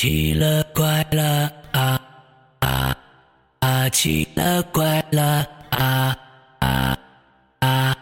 [0.00, 2.00] 奇了怪了啊
[2.60, 2.96] 啊
[3.58, 3.88] 啊！
[3.90, 6.16] 奇了怪了啊
[6.60, 6.98] 啊
[7.58, 7.96] 啊！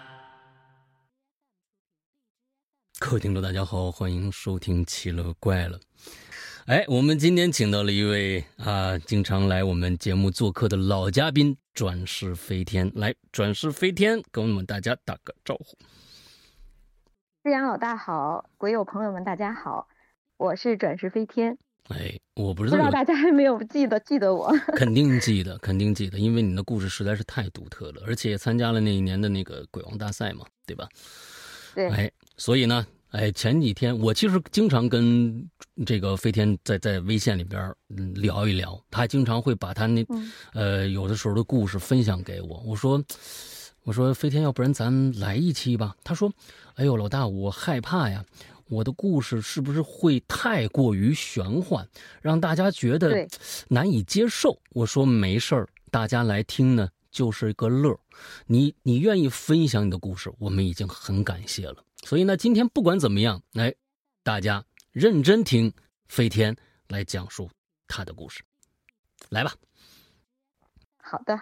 [3.00, 5.76] 各位听众，大家好，欢迎收听《奇了怪了》。
[6.66, 12.92] 哎，我们今天请到了一位啊，经常来我们节目做客的老嘉宾——转世飞天。
[12.94, 15.76] 来，转世飞天，跟我们大家打个招呼。
[17.42, 19.88] 志阳老大好，鬼友朋友们大家好，
[20.36, 21.58] 我是转世飞天。
[21.88, 24.52] 哎，我不知道，不知道大家还没有记得记得我？
[24.76, 30.86] 肯定记得，肯定记得，因为你的故事实在是太独特了，而且参加了那一年的那个鬼王大赛嘛，对吧？
[31.74, 31.88] 对。
[31.88, 35.48] 哎，所以呢，哎，前几天我其实经常跟
[35.86, 37.74] 这个飞天在在微信里边
[38.14, 40.04] 聊一聊，他经常会把他那
[40.52, 42.62] 呃有的时候的故事分享给我。
[42.66, 43.02] 我说，
[43.84, 45.96] 我说飞天，要不然咱来一期吧？
[46.04, 46.30] 他说，
[46.74, 48.22] 哎呦，老大，我害怕呀。
[48.68, 51.86] 我的故事是不是会太过于玄幻，
[52.20, 53.26] 让大家觉得
[53.68, 54.60] 难以接受？
[54.70, 57.98] 我说没事儿，大家来听呢就是一个乐儿。
[58.46, 61.82] 你你愿意分享你的故事，我们已经很感谢了。
[62.02, 63.74] 所以呢，今天不管怎么样，来，
[64.22, 65.72] 大家认真听
[66.08, 66.54] 飞天
[66.88, 67.50] 来讲述
[67.86, 68.42] 他的故事，
[69.30, 69.54] 来吧。
[70.98, 71.40] 好的，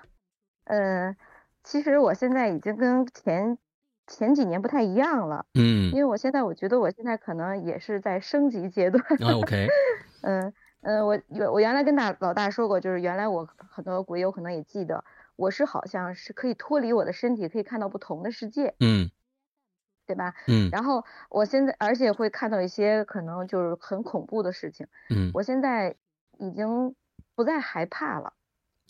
[0.65, 1.17] 呃，
[1.65, 3.59] 其实我现在已经跟前。
[4.07, 9.03] 前几年不太一样了，嗯，因为我现在我觉得我现在可能也是在升级阶段。
[9.35, 9.67] OK，
[10.23, 19.11] 嗯嗯，我原我原来跟大老大说过，就是原来我很多鬼友可能也记得，我是好像是可以脱离我的身体，可以看到不同的世界，嗯，
[20.07, 20.35] 对吧？
[20.47, 25.97] 嗯，然后我现在而且会看到一些可能就是很恐怖的事情，嗯，我现在
[26.39, 26.95] 已经
[27.35, 28.35] 不再害怕了，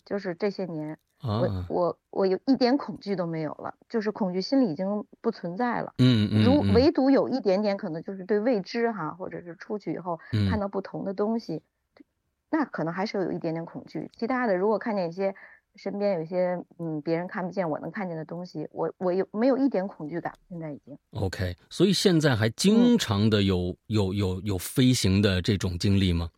[0.05, 0.99] 就是这些年。
[1.21, 5.93] 我我我有一点恐惧都没有了，就是恐惧心理已经不存在了。
[5.97, 6.43] 嗯嗯。
[6.43, 11.61] 如唯独有一点点可能就是对未知哈，或者是出去以后看到不同的东西，
[12.49, 14.09] 那可能还是有一点点恐惧。
[14.15, 15.33] 其他的，如果看见一些
[15.75, 20.33] 身边有一些嗯别人看不见我能看见的东西，我我有没有一点恐惧感？
[20.47, 20.97] 现在已经。
[21.13, 26.29] OK，所以现在还经常的有有有有飞行的这种经历吗？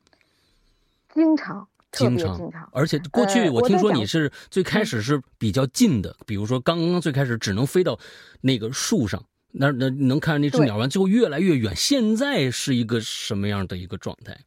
[1.14, 1.68] 经常。
[1.92, 8.00] 经常，而且过去我听说你是最开始是比较近的，比如说刚刚最开始只能飞到
[8.42, 11.76] 那个树上，那那能看那只鸟完，最后越来越远。
[11.76, 14.38] 现在是一个什么样的一个状态？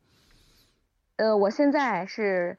[1.16, 2.56] 呃，我现在是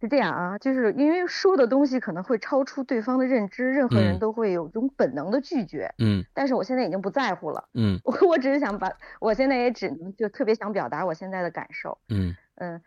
[0.00, 5.92] 是这样啊，就是因为说的东西可能会超出对方的认知，任何人都会有种本能的拒绝。
[5.98, 7.68] 嗯，但是我现在已经不在乎了。
[7.74, 8.90] 嗯，我 我只是想把，
[9.20, 11.96] 我现在也只能就特别想表达我现在的感受。
[12.08, 12.80] 嗯嗯。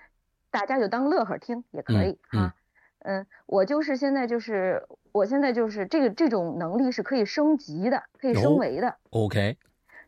[0.60, 2.56] 大家就当乐呵听也可以哈，
[3.00, 8.98] 嗯，我就是现在就是我现在就是这个这种能力是可以升级的，可以升维的。
[9.12, 9.58] OK，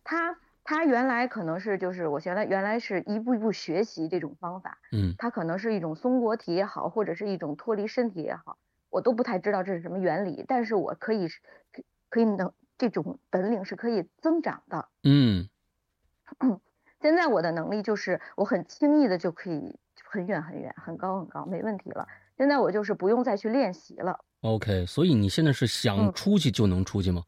[0.04, 8.58] 他他原来可能是就是我原来原来是一步一步学习这种方法，嗯，他可能是一种松果体也好，或者是一种脱离身体也好，
[8.90, 14.88] 我都不太知道这是什么原理，但是我可以可可以能这种本领是可以增长的。
[15.04, 15.48] 嗯，
[17.02, 19.78] 现在我的能力就是我很轻易的就可以。
[20.10, 22.08] 很远很远，很高很高，没问题了。
[22.36, 24.20] 现在我就是不用再去练习了。
[24.42, 27.24] OK，所以你现在是想出去就能出去吗？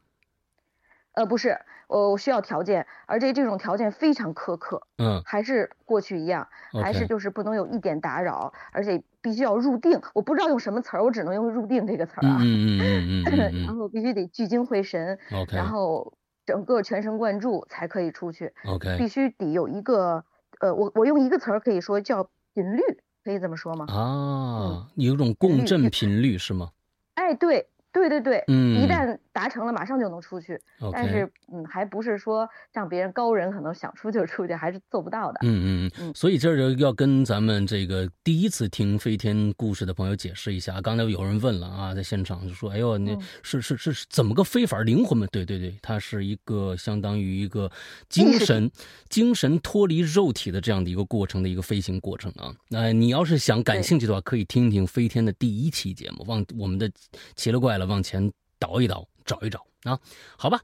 [1.14, 4.88] 呃，不是，我我需要条件，而且这种条件非常苛刻。
[4.98, 6.48] 嗯，还是过去一样，
[6.82, 10.02] 还是就是不能有一点打扰，而且必须要入定。
[10.16, 12.38] 我不知道用什么词儿，我只能用入定这个词儿啊。
[12.42, 13.64] 嗯嗯嗯嗯。
[13.68, 15.20] 然后必须得聚精会神。
[15.34, 15.56] OK。
[15.56, 16.14] 然后
[16.46, 18.54] 整个全神贯注才可以出去。
[18.66, 18.98] OK。
[18.98, 20.24] 必须得有一个，
[20.62, 22.30] 呃，我我用一个词儿可以说叫。
[22.54, 22.82] 频率
[23.24, 23.86] 可以这么说吗？
[23.88, 26.72] 啊，有种共振频率是吗？
[27.16, 27.68] 哎，对。
[27.94, 30.60] 对对对，嗯，一旦达成了，马上就能出去。
[30.94, 35.40] 但是，嗯，还不是说像别人高人可能想出就出去，还是做不到的。
[35.44, 36.14] 嗯嗯嗯。
[36.16, 40.80] 所以这就要跟咱们这个第一次听飞天故事的朋友解释一下。
[40.82, 44.82] 刚才有人问了啊，在现场就说：“哎呦，那是是是怎么个非法？
[44.84, 47.70] 灵魂吗？”对对对，它是一个相当于一个
[48.08, 48.72] 精神
[49.10, 52.54] 精神脱离肉体的这样的一个过程的一个飞行过程啊。
[52.70, 56.90] 那你要是想感兴趣的话，可以听听飞天的第一期节目，往我们的
[57.36, 57.81] 奇了怪了。
[57.86, 60.00] 往前倒一倒，找一找啊，
[60.38, 60.60] 好吧，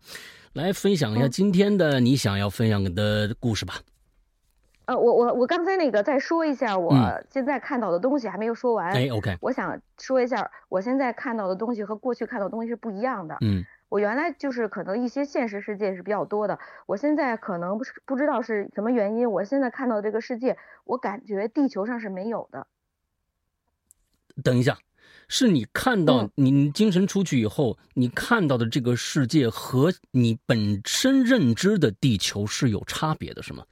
[0.54, 3.76] 来分享一下今天的你想要分享的故事吧。
[4.86, 6.94] 呃，我我我刚才那个再说一下，我
[7.30, 8.94] 现在看到的东西还没有说完。
[8.94, 13.36] 哎，OK，我想说一下，我现在看到的东西和过去看到的东西是不一样的。
[13.42, 22.68] 嗯，我原来就是可能一些现实世界是比较多的，我现在可能不是不知道是什么原因，我现在看到这个世界，我感觉地球上是没有的。
[24.42, 24.78] 等一下。
[25.28, 33.66] 是你看到你精神出去以后，你看到的这个世界和你本身认知的地球是有差别的，是吗？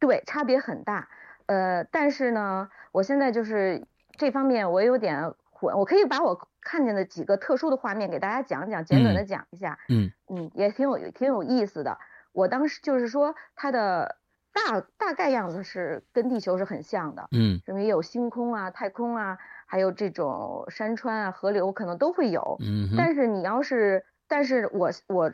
[0.00, 1.08] 对，差别很大。
[1.46, 9.78] 呃，但是呢，我现在就是这方面我有点混，我可以把我看见的几个特殊的画面给大家讲讲，简短的讲一下。
[9.88, 11.98] 嗯嗯，也挺有挺有意思的。
[12.32, 14.18] 我当时就是说它的
[14.52, 17.28] 大大概样子是跟地球是很像的。
[17.30, 22.56] 嗯，因为有星空啊、太空啊，还有这种山川啊、河流可能都会有。
[22.58, 25.30] 嗯，但是你要是，但是我我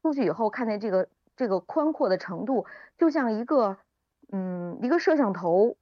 [0.00, 2.66] 出去以后看见这个这个宽阔的程度，
[2.96, 3.76] 就像一个。
[4.32, 5.76] 嗯，一个摄像头，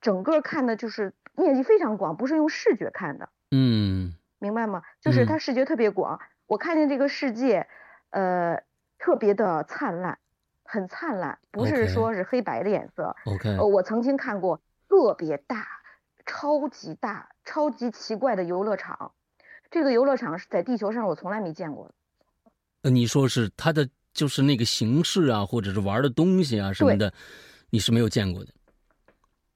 [0.00, 3.30] 整个看的就是面积非常广，不是用视觉看的。
[3.50, 4.84] 嗯，明白吗？
[5.00, 7.66] 就是它视觉特别广，我看见这个世界，
[8.10, 8.62] 呃，
[8.96, 10.20] 特别的灿烂，
[10.62, 13.16] 很灿烂，不是说是黑白的颜色。
[13.24, 13.58] OK。
[13.58, 15.66] 我曾经看过特别大、
[16.26, 19.12] 超级大、超级奇怪的游乐场，
[19.70, 21.94] 这个游乐场是在地球上我从来没见过的。
[22.82, 27.12] 呃，你说是它的就是那个形式啊，或者是玩的东西啊什么的。
[27.70, 28.52] 你是没有见过的，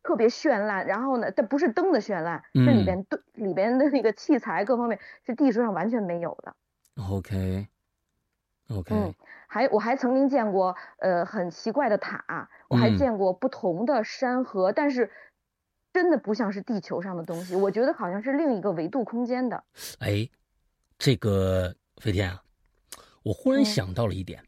[0.03, 0.85] 特别绚烂。
[0.87, 6.57] 然后呢，但不是灯的绚烂，是里边对里边的那个器材各方面是地球上完全没有的。
[6.97, 8.93] OK，OK。
[8.93, 9.15] 嗯，
[9.47, 15.13] 还我还曾经见过呃很奇怪的塔，我还见过不同的山河，但是
[15.93, 19.65] 真的不像是地球上的东西，我觉得好像是另一个维度空间的。
[19.99, 20.29] 哎，
[20.99, 22.43] 这个飞天啊，
[23.23, 24.45] 我忽然想到了一点，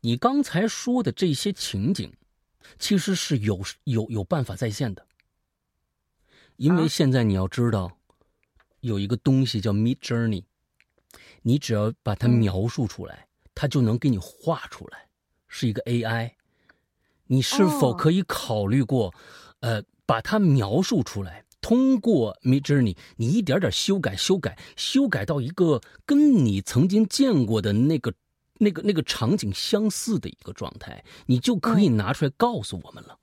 [0.00, 2.12] 你刚才说的这些情景。
[2.78, 5.06] 其实是有有有办法再现的，
[6.56, 7.98] 因为现在你要知道，
[8.80, 10.44] 有一个东西叫 Mid Journey，
[11.42, 15.06] 你只要把它描述出来，它就能给你画出来，
[15.46, 16.32] 是一个 AI。
[17.26, 19.14] 你是否可以考虑过，
[19.60, 28.14] 呃，把它描述出来，通过 Mid Journey，你一点点修改、修改、修改到一个跟你曾经见过的那个。
[28.58, 33.18] 那个那个场景相似的一个状态，你就可以拿出来告诉我们了。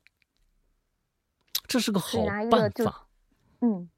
[1.65, 3.07] 这是个好办法。
[3.61, 3.89] 嗯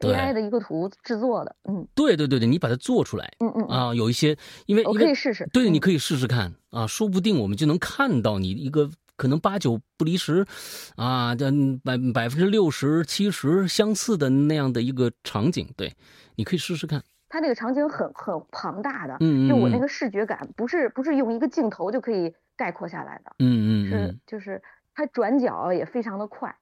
[0.00, 4.36] ，AI 的一个图制作的，嗯，对对对对，你把它做出来，嗯嗯啊，有一些，
[4.66, 10.46] 因为我可以试试，对，你可以试试看啊，说不定我们就能看到你一个可能八九不离十，
[10.96, 11.36] 啊，
[11.84, 15.94] 百百分之六十七十相似的那样的一个场景，对，
[16.36, 17.02] 你可以试试看。
[17.28, 24.62] 它那个场景很很庞大的，嗯就我那个视觉感不是不是用一个镜头就可以概括下来的，嗯嗯，是就是
[24.94, 26.56] 它转角也非常的快，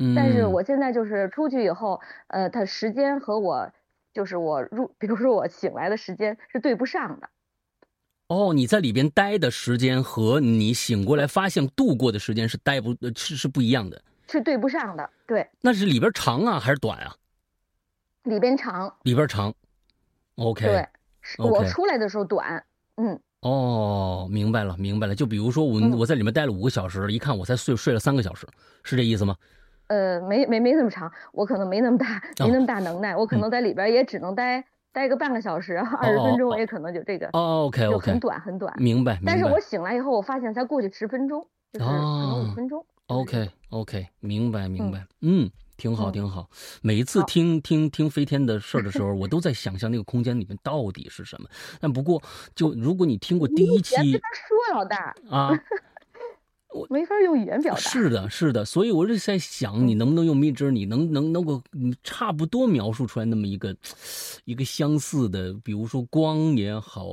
[0.00, 3.70] 嗯，但是我现在就是出去以后，呃，它时间和我
[4.12, 7.30] 就是我入，比如说我醒来的时间是对不上的。
[8.30, 15.50] 哦，你在里边待的时间和你醒过来发现度过的时间是待不是是不一样的，是对不上的，对。
[15.60, 17.16] 那是里边长啊还是短啊？
[18.22, 18.94] 里边长。
[19.02, 19.52] 里边长。
[20.36, 20.86] OK，对，
[21.38, 22.64] 我出来的时候短，
[22.98, 25.14] 嗯，哦，明白了，明白了。
[25.14, 28.46] 就比如说我我在里面待了五个小时，一看我才睡睡了三个小时，
[28.84, 29.34] 是这意思吗？
[29.88, 37.28] 呃，没没没那么长，我可能没那么大，没那么大能耐，我可能在里边也只能待待个半个小时，二十分钟，我也可能就这个。
[37.32, 39.18] 哦，OK OK，就很短很短，明白。
[39.24, 42.84] 但是我醒来以后，我发现才过去十分钟，就是可能五分钟。
[43.06, 45.50] OK OK，明白明白，嗯。
[45.80, 46.46] 挺好，挺好。
[46.82, 51.48] 每一次听听听飞天的事儿的时候，我都在想象那个空间里面到底是什么。
[51.80, 52.22] 但不过，
[52.54, 55.48] 就如果你听过第一期，别说老大啊，
[56.72, 57.80] 我没法用语言表达。
[57.80, 58.64] 是的，是的。
[58.64, 60.70] 所以我是在想，你能不能用蜜汁？
[60.70, 61.62] 你能能能够
[62.02, 63.76] 差不多描述出来那么一个
[64.44, 67.06] 一个相似的，比如说光也好，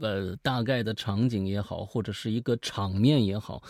[0.00, 3.62] 呃，大概的场景也好，或者是一个场面也好，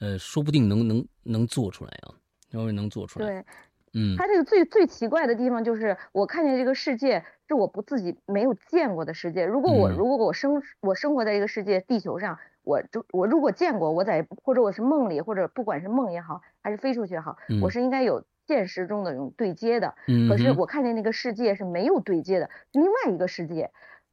[0.00, 2.14] 呃，说不定能能能做出来啊，
[2.52, 3.26] 稍微能做出来。
[3.26, 3.44] 对。
[3.92, 9.44] 嗯，它这个最最奇怪的地方就是，我看见这个世界是我不自己没有见过的世界。
[9.44, 19.94] 如果我如果我生我生活在一个世界地球上，我就我如果见过，我在或者我是梦里，或者不管是梦也好，还是飞出去也好，我是应该有现实中的这种对接的。
[20.06, 23.70] 嗯，可是我看见那个世界是没有对接的，另外一个世界，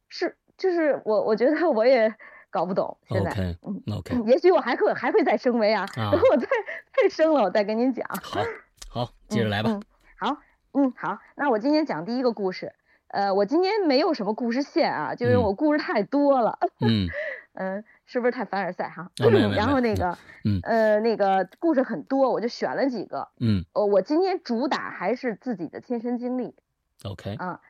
[0.08, 2.14] 是就是我我觉得我也
[2.50, 2.96] 搞不懂。
[3.08, 3.30] 现在
[3.96, 6.46] ，OK， 也许我还会还会再升维啊，等我再
[6.92, 8.08] 再升了，我再跟您讲。
[8.22, 8.40] 好。
[8.90, 9.70] 好， 接着来吧。
[9.70, 9.82] 嗯，
[10.18, 10.36] 好，
[10.72, 12.72] 嗯，好，那我今天讲第一个故事。
[13.08, 16.58] 呃，我今天没有什么故事线啊，就因为我故事太多了。
[16.80, 17.06] 嗯
[17.52, 19.10] 嗯， 是不是太凡尔赛哈？
[19.20, 19.52] 嗯。
[19.52, 23.28] 然后那个，嗯，呃，那个故事很多，我就选了几个。
[23.38, 23.64] 嗯。
[23.74, 26.56] 呃，我今天主打还是自己的亲身经历。
[27.04, 27.34] OK。
[27.34, 27.60] 啊，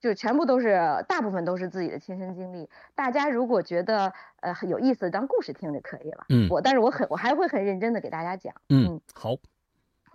[0.00, 2.70] 就全部都是，大部分都是自己的亲身经历。
[2.94, 6.26] 大家如果觉得呃有意思，当故事听就可以了。
[6.28, 6.48] 嗯。
[6.48, 8.54] 我，但是我很，我还会很认真的给大家讲。
[8.68, 9.34] 嗯，好。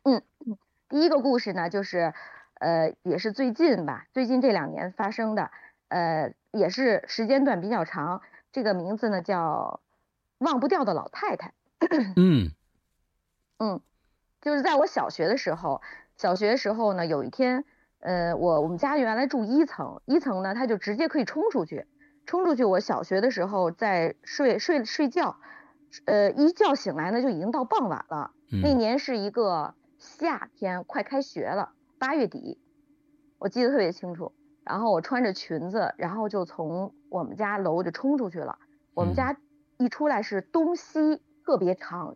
[0.06, 0.58] 嗯嗯，
[0.88, 2.14] 第一个故事呢，就是，
[2.54, 5.52] 呃，也是最近吧，最近这两年发生的，
[5.90, 8.22] 呃，也是时间段比较长。
[8.58, 9.82] 这个名字呢叫
[10.40, 11.54] 忘不掉的老太太。
[12.16, 12.50] 嗯，
[13.60, 13.82] 嗯，
[14.42, 15.84] 就是在我小学的时候，
[16.16, 17.66] 小学时候呢，有一天，
[18.00, 21.86] 呃，我我们家原来住一层，一层呢，它就直接可以冲出去，
[22.26, 22.64] 冲出去。
[22.64, 25.38] 我小学的时候在睡睡睡觉，
[26.06, 28.32] 呃，一觉醒来呢，就已经到傍晚了。
[28.64, 32.60] 那年是一个夏天，快开学了，八月底，
[33.38, 34.34] 我记得特别清楚。
[34.66, 38.60] 然后我穿着裙子，然后就从我们家楼就冲出去了。
[38.94, 39.38] 我们家
[39.78, 42.16] 一出来是东西特别长，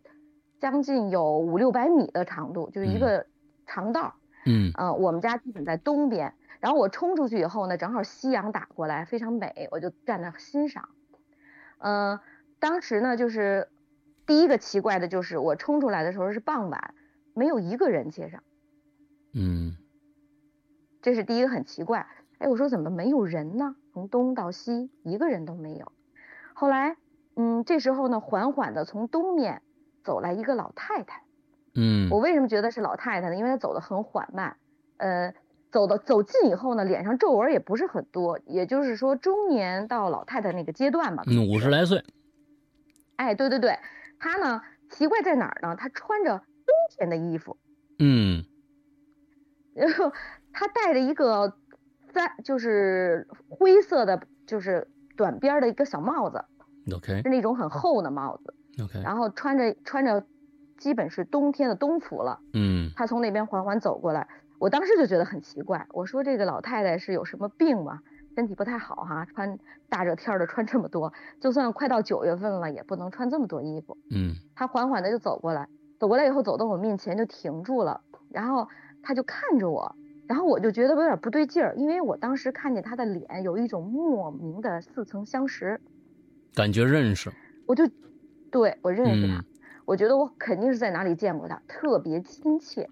[0.60, 3.26] 将近有五六百米的长度，就是一个
[3.66, 4.14] 长道。
[4.44, 6.34] 嗯，呃，我们家基本在东边。
[6.60, 10.88] 然后我冲出去以后呢，正好夕阳打过来，非常美，我就站那欣赏。
[11.78, 12.20] 嗯，
[12.60, 13.68] 当时呢，就是
[14.26, 16.94] 第一个奇怪的就是我冲出来的时候是傍晚，
[17.34, 18.44] 没有一个人街上。
[19.34, 19.76] 嗯，
[21.00, 22.06] 这是第一个很奇怪。
[22.42, 23.76] 哎，我说怎么没有人呢？
[23.92, 25.92] 从东到西一个人都没有。
[26.54, 26.96] 后来，
[27.36, 29.62] 嗯，这时候呢，缓缓的从东面
[30.02, 31.22] 走来一个老太太。
[31.76, 33.36] 嗯，我为什么觉得是老太太呢？
[33.36, 34.56] 因为她走得很缓慢，
[34.96, 35.32] 呃，
[35.70, 41.22] 走的走近以后呢，脸上皱纹也不是很多，也就是说中年到老太太那个阶段吧。
[41.28, 42.02] 嗯，五十来岁。
[43.14, 43.78] 哎，对对对，
[44.18, 45.76] 她呢，奇怪在哪儿呢？
[45.76, 47.56] 她穿着冬天的衣服。
[48.00, 48.44] 嗯。
[49.74, 50.10] 然后
[50.52, 51.56] 她戴着一个。
[52.12, 56.44] 在就是灰色的，就是短边的一个小帽子
[56.94, 58.54] ，OK，是那种很厚的帽子
[58.84, 60.24] ，OK，然后穿着穿着，
[60.78, 64.28] 基本是冬天的冬服了，嗯，他从那边缓缓走过来，
[64.58, 68.00] 我当时就觉得很奇怪，我说这个老太太是有什么病吗？
[68.34, 78.00] 身体不太好哈，穿大热天的穿这么多，就算快到九月份了，也不能穿这么多衣服，嗯，他缓缓的就走过来，走过来以后走到我面前就停住了，
[78.30, 78.68] 然后
[79.02, 79.94] 他就看着我。
[80.32, 85.78] 然后我就觉得有点不对劲儿，因为我当时看见他的脸有一种莫名的似曾相识，
[86.54, 87.30] 感觉认识。
[87.66, 87.86] 我就，
[88.50, 89.44] 对我认识他，
[89.84, 92.88] 我觉得我肯定是在哪里见过他，特别亲切。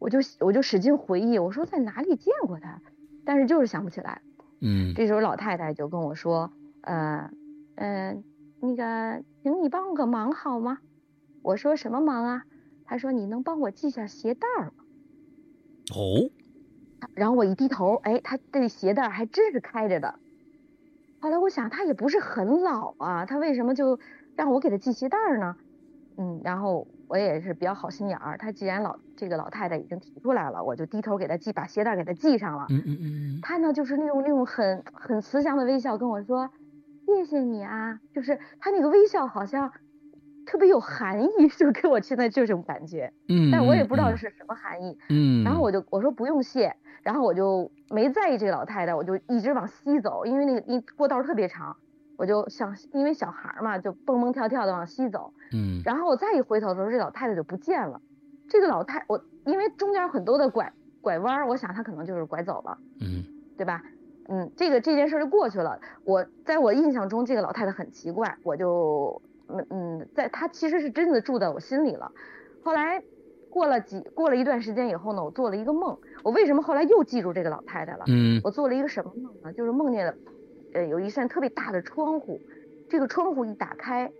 [0.00, 2.82] 我就我就使劲回忆，我说在哪里见过他，
[3.24, 4.20] 但是就是想不起来。
[4.60, 4.94] 嗯。
[4.96, 7.30] 这时候老太太就跟我说，呃，
[7.76, 8.24] 嗯，
[8.58, 10.78] 那个，请你帮我个忙好吗？
[11.42, 12.42] 我说什么忙啊？
[12.84, 14.72] 她说你能帮我系下鞋带吗？
[15.92, 16.30] 哦，
[17.14, 20.18] 然后我一低头，哎，他这鞋带还真是开着的。
[21.20, 23.98] 后来我想，他也不是很老啊，他为什么就
[24.34, 25.56] 让我给他系鞋带呢？
[26.16, 32.66] 嗯，然后我也是比较好心眼儿，他既然老这个老太太已经提出来了，我就低头给他系，把鞋带给他系上了。
[32.70, 33.38] 嗯嗯嗯。
[33.42, 36.50] 他呢，就是那种那种很很慈祥的微笑跟我说
[37.06, 39.72] ：“谢谢你啊。”就是他那个微笑好像。
[40.44, 51.76] 特别有含义， 就给我现在这种感觉，嗯，但我也不知道是什么含义，嗯，然后我就我说不用谢，然后我就没在意这个老太太，我就一直往西走，因为那个一过道特别长，
[52.16, 58.00] 我就想因为小孩嘛，就蹦蹦跳跳的往西走，嗯，然后我再一回头的时候，这老太太就不见了，
[58.48, 63.24] 这个老太我因为中间很多的拐拐弯，我想她可能就是拐走了，嗯，
[63.56, 63.82] 对吧？
[64.28, 69.20] 嗯，这个这件事就过去了，我在我印象中这个老太太很奇怪，我就。
[69.52, 72.10] 嗯嗯，在他其实是真的住在我心里了。
[72.62, 73.02] 后来
[73.50, 75.98] 过了几过了一段时间以后呢，我做了一个梦。
[76.22, 78.04] 我为什么后来又记住这个老太太了？
[78.06, 79.52] 嗯，我做了一个什么梦呢？
[79.52, 80.14] 就是梦见了，
[80.74, 82.40] 呃，有一扇特别大的窗户，
[82.88, 84.10] 这个窗户一打开，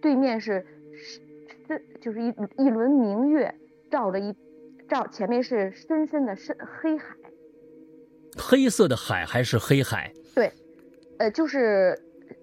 [0.00, 0.64] 对面是
[0.96, 3.54] 是就是一一轮明月
[3.90, 4.34] 照着一
[4.88, 7.16] 照，前面是深深的深黑海，
[8.36, 10.12] 黑色的海还是黑海？
[10.34, 10.52] 对，
[11.18, 11.98] 呃，就是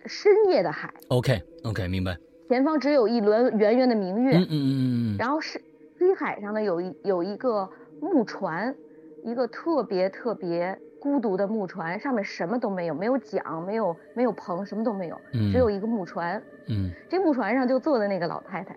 [0.08, 0.94] 深夜的海。
[1.10, 2.18] OK OK，明白。
[2.50, 5.62] 前方只有一轮圆圆的明月，嗯嗯嗯嗯，然后是
[5.98, 7.70] 黑海上呢有一有一个
[8.00, 8.76] 木船，
[9.22, 15.20] 一个特别特别孤独的木船，上面什么都没有，没有桨，没有没有棚，什么都没有，
[15.52, 18.76] 只有一个木船，嗯，这木船上就坐的那个老太太，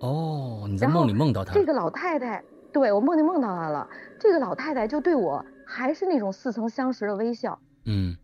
[0.00, 8.16] 哦，你在梦里梦到她，这个老太太，对我梦里梦到她了，这个老太太就对我还是那种似曾相识的微笑，嗯。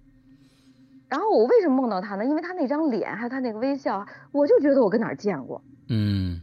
[1.10, 2.24] 然后我为什么梦到他呢？
[2.24, 5.60] 因为他那张脸，还有他那个微笑，我就觉得我跟哪儿见过。
[5.88, 6.40] 嗯。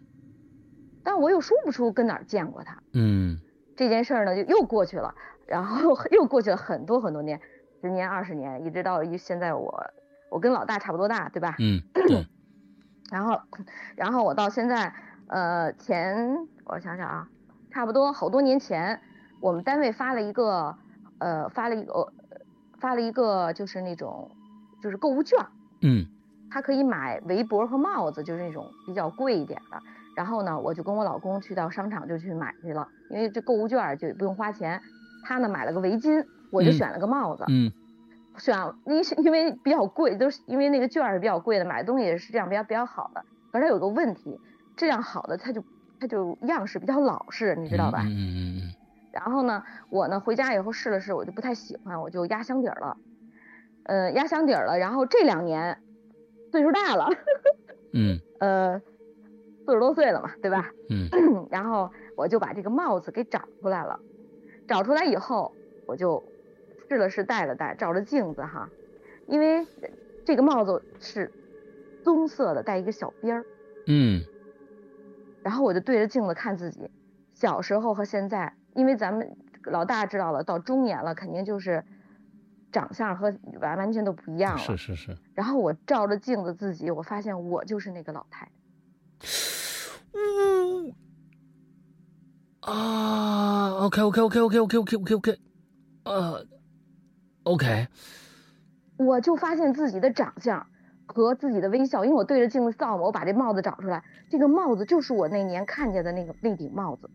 [1.03, 2.77] 但我又说不出跟哪儿见过他。
[2.91, 3.39] 嗯。
[3.77, 5.15] 这件事儿呢，就又过去了，
[5.47, 7.39] 然后 又过去了很多很多年，
[7.81, 9.81] 十年、二十年，一直到一现在我，
[10.29, 11.55] 我跟老大差不多大，对吧？
[11.59, 11.81] 嗯。
[13.09, 13.39] 然后，
[13.95, 14.93] 然后我到现在，
[15.27, 17.29] 呃，前我想想啊，
[17.71, 18.99] 差不多好多年前，
[19.39, 20.75] 我们单位发了一个，
[21.19, 22.11] 呃，发了一个，
[22.81, 24.29] 发了一个，就是那种。
[24.87, 25.37] 就是购物券，
[25.81, 26.05] 嗯，
[26.49, 29.77] 他可以买围脖和帽子，就是那种比较贵一点的。
[30.15, 34.81] 然后呢，我就跟我老公去到商场就去买去了，因为这购物券就不用花钱。
[35.25, 37.69] 他呢买了个围巾，我就选了个帽子，嗯，
[38.37, 43.25] 选因为因为比较贵，都是因为那个券是比较贵的，买的东西也是这样比较比较好的。
[43.51, 44.39] 可是它有个问题，
[44.77, 45.61] 质量好的它就
[45.99, 48.03] 它就样式比较老式，你知道吧？
[48.05, 48.73] 嗯嗯嗯。
[49.11, 52.95] 然后呢，我呢回家以后试了试，我就不太喜欢，我就压箱底儿了。
[53.87, 54.77] 呃，压箱底儿了。
[54.77, 55.81] 然后这两年
[56.51, 57.09] 岁数大了，
[57.93, 58.79] 嗯， 呃，
[59.65, 60.71] 四十多岁了嘛，对吧？
[60.89, 61.09] 嗯。
[61.49, 63.99] 然后我就把这个帽子给找出来了，
[64.67, 65.53] 找出来以后，
[65.87, 66.23] 我就
[66.89, 68.69] 试了试戴了戴，照着镜子哈，
[69.27, 69.65] 因为
[70.25, 71.31] 这个帽子是
[72.03, 73.45] 棕色的，带一个小边儿。
[73.87, 74.21] 嗯。
[75.43, 76.89] 然后我就对着镜子看自己，
[77.33, 81.85] 小时候和现在，因为咱们老大知道了，到中年了，肯定就是
[82.71, 84.59] 长相和完完全都不一样了。
[84.59, 85.17] 是是是。
[85.33, 88.51] 然后我照着镜子自己，我发现我就是那个老太太。
[90.13, 90.93] 嗯
[92.61, 95.39] 啊！OK OK OK OK OK OK OK OK，
[96.03, 96.45] 呃
[97.43, 97.87] ，OK。
[98.97, 100.67] 我就发现自己的长相。
[101.09, 107.09] 和自己的微笑，因为我对着镜子笑嘛，我把这帽子找出来，这个帽子就是我那年看见的那个那顶帽子。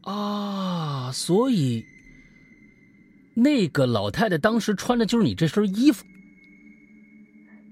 [0.00, 1.84] 啊，所以
[3.34, 6.04] 那个老太太当时穿的就是你这身衣服。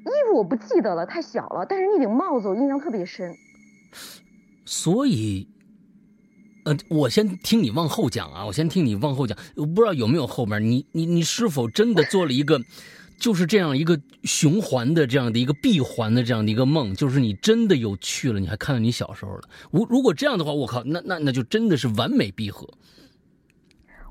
[0.05, 3.35] 衣服我不记得了，太小了，但是那顶帽子我印象特别深。
[4.65, 5.49] 所以，
[6.65, 12.61] 呃，我先听你往后讲啊，我先听你往后讲，我不知道有没有后面，你你你是否真的做了一个？
[13.19, 19.43] 就是这样一个循环的这样的一个闭环的这样的一个梦，就是你真的有去了，你还看到你小时候了。
[19.71, 22.69] 如如果这样的话，我靠，那那那就真的是完美闭合。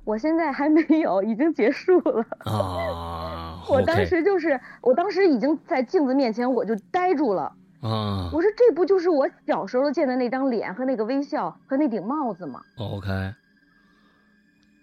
[0.03, 3.63] 我现在还没有，已经结束了啊！
[3.69, 7.43] 我当时就是，我当时已经在镜子面前，我就呆住了
[7.81, 8.29] 啊！
[8.33, 13.33] 我说这不就是我小时候见的那张脸和那个微笑和那顶帽子吗？OK。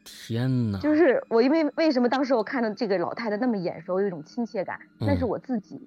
[0.05, 0.79] 天哪！
[0.79, 5.87] 就是我，因为为什么当时我看到这个老太太那么眼熟，有一种亲切感，那是我自己。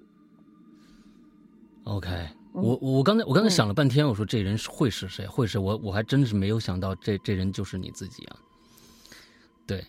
[1.84, 2.08] OK，
[2.52, 5.26] 我我刚才我刚才想了半天，我说这人会是谁？
[5.26, 5.76] 会是我？
[5.82, 8.36] 我还真是没有想到，这这人就是你自己啊。
[9.66, 9.84] 对，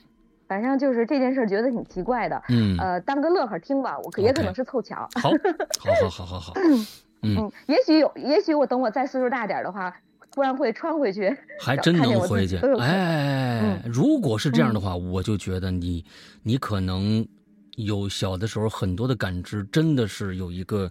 [0.48, 2.42] 反正就是这件事觉得挺奇怪的。
[2.50, 5.08] 嗯，呃，当个乐呵听吧，我也可能是凑巧。
[5.16, 6.54] 好，好，好，好，好，好。
[7.24, 9.96] 嗯，也许有，也许我等我再岁数大点的话。
[10.36, 12.58] 突然会穿回去，还真能回去。
[12.80, 16.04] 哎，如果是这样的话，我就觉得你，
[16.42, 17.24] 你可能
[17.76, 20.90] 有小的时候很多的感知，真的是有一个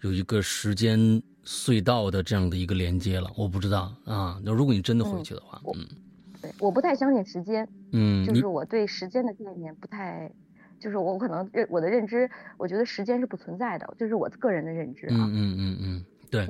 [0.00, 0.98] 有一个时间
[1.44, 3.30] 隧道的这样的一个连接了。
[3.36, 5.86] 我不知道啊，那如果你真的回去的话，嗯，
[6.42, 10.30] 对，我不太相信时间，嗯，就是我对时间的概念不太，
[10.78, 12.28] 就是我可能认我的认知，
[12.58, 16.48] 我觉得时间是不存在的，就是我个人的认知啊，嗯嗯嗯嗯，对。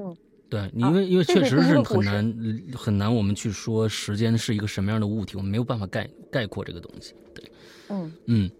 [0.49, 2.35] 对，因为因为确实是很难
[2.77, 7.15] 很难，我们去说时间是一个什么样的物体，我们没有办法概概括这个东西。
[7.33, 7.51] 对，
[7.89, 8.51] 嗯嗯，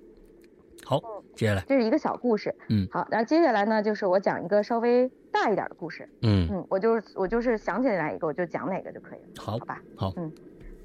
[0.87, 0.99] 好，
[1.37, 10.33] 接下来这是一个小故事，嗯，好，然后接下来呢，就是我讲一个稍微大一点的故事，嗯嗯，我就是我就是想起来哪一个我就讲哪个就可以了，好，好吧，好，嗯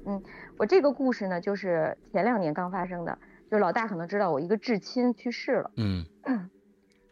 [0.08, 0.22] 嗯，
[0.56, 3.18] 我这个故事呢，就是前两年刚发生的，
[3.50, 6.06] 就是老大可能知道我一个至亲去世了，嗯，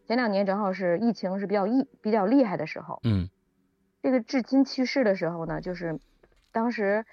[0.09, 3.29] 前两年正好是疫情是比较疫比较厉害的时候，嗯。
[4.03, 5.99] 这个至亲去世的时候呢，就是
[6.53, 7.05] 当时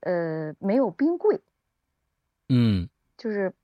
[0.00, 1.40] 呃没有冰柜，
[2.50, 3.54] 嗯，就是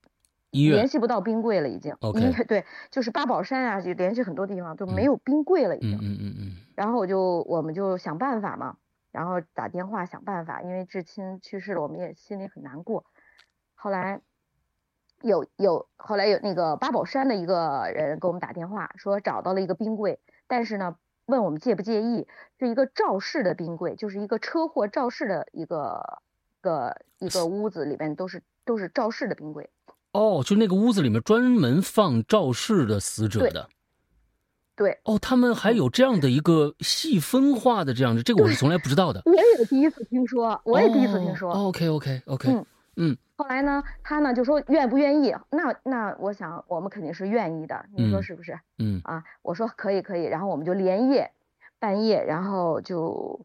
[0.50, 1.94] 医院联系不到冰柜了，已经。
[2.00, 5.98] OK，对，就是八宝山啊，就联系很多地方都没有冰柜了，已经。
[5.98, 6.56] 嗯嗯嗯。
[6.74, 8.78] 然后我就我们就想办法嘛，
[9.12, 13.04] 然后打电话想办法，因为至亲去世了，我们也心里很难过。
[13.74, 14.20] 后来
[15.20, 20.96] 有有后来有那个八宝山的一个人给我们打电话说找到了一个冰柜，但是呢。
[21.26, 22.26] 问我们介不介意，
[22.58, 26.20] 是一个肇事的冰柜，就是一个车祸肇事的一个
[26.60, 29.70] 个一个屋子里面都是都是肇事的冰柜。
[30.10, 33.68] 哦，就那个屋子里面专门放肇事的死者的。
[34.82, 34.98] 对。
[35.04, 39.22] 哦，他们还有这样的一个细分化的这样的，这个我是从来不知道的。
[39.26, 41.52] 我也第一次听说，我也第一次听说。
[41.52, 42.50] OK OK OK。
[42.50, 42.66] 嗯
[42.96, 43.16] 嗯。
[43.36, 45.34] 后来呢，他呢就说愿不愿意？
[45.50, 48.58] 那那我想我们肯定是愿意的，你说是不是？
[48.78, 51.30] 嗯啊，我说可以可以，然后我们就连夜
[51.78, 53.40] 半夜，然后就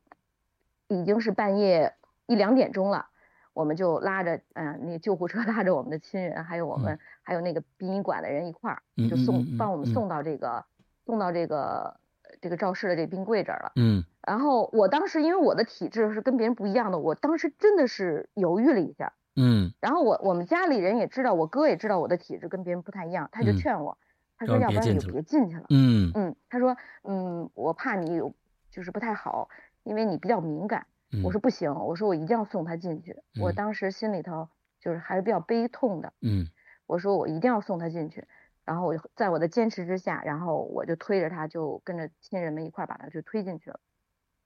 [0.87, 1.93] 已经是半夜
[2.27, 3.07] 一两点钟了，
[3.53, 10.63] 我们就拉着嗯那救护车 拉着我们的亲人，还有我们还有那个殡仪馆的人一块儿，就送帮我们送到这个
[11.07, 11.99] 送到这个
[12.39, 13.71] 这个肇事的这冰柜这儿了。
[13.77, 19.13] 嗯，然后我当时因为我的体质是跟别人不一样的，我当时真的是犹豫了一下。
[19.35, 23.97] 嗯，然后我我们家里人也知道，我哥也知道我的体质跟别人不太一样，他就劝我，
[24.37, 25.65] 他说要不然你就别进去了。
[25.69, 28.33] 嗯嗯，他说嗯，我怕你有
[28.69, 29.49] 就是不太好，
[29.83, 30.85] 因为你比较敏感。
[31.23, 33.15] 我说不行，我说我一定要送他进去。
[33.41, 34.49] 我当时心里头
[34.81, 36.11] 就是还是比较悲痛的。
[36.21, 36.45] 嗯，
[36.85, 38.27] 我说我一定要送他进去，
[38.67, 43.79] 然后我就在我的坚持之下，然后我就推着他就跟着亲人们一块把他就推进去了。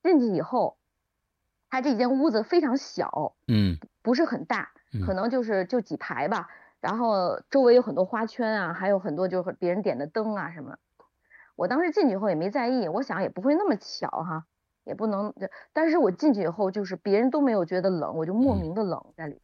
[0.04, 0.78] 进去以后，
[1.72, 4.70] 他这间屋子非常小，嗯，不是很大，
[5.08, 6.50] 可能就是就几排吧。
[6.82, 10.78] 然后周围有很多花圈啊，还有很多就是别人点的灯啊什么。
[11.56, 14.46] 我当时进去以后也没在意，我想也不会那么巧哈，
[14.84, 15.34] 也不能。
[15.74, 19.42] 但是我进去以后，就是别人都没有觉得冷，我就莫名的冷在里，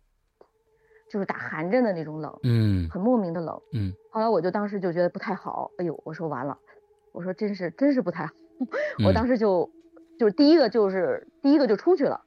[1.10, 3.94] 就是打寒战的那种冷，嗯，很莫名的冷，嗯。
[4.12, 6.58] 后来我就当时就觉得不太好，哎呦，我说完了，
[7.12, 8.34] 我说真是真是不太好，
[9.06, 9.70] 我当时就
[10.20, 12.22] 就是第一个就是第一个就出去了，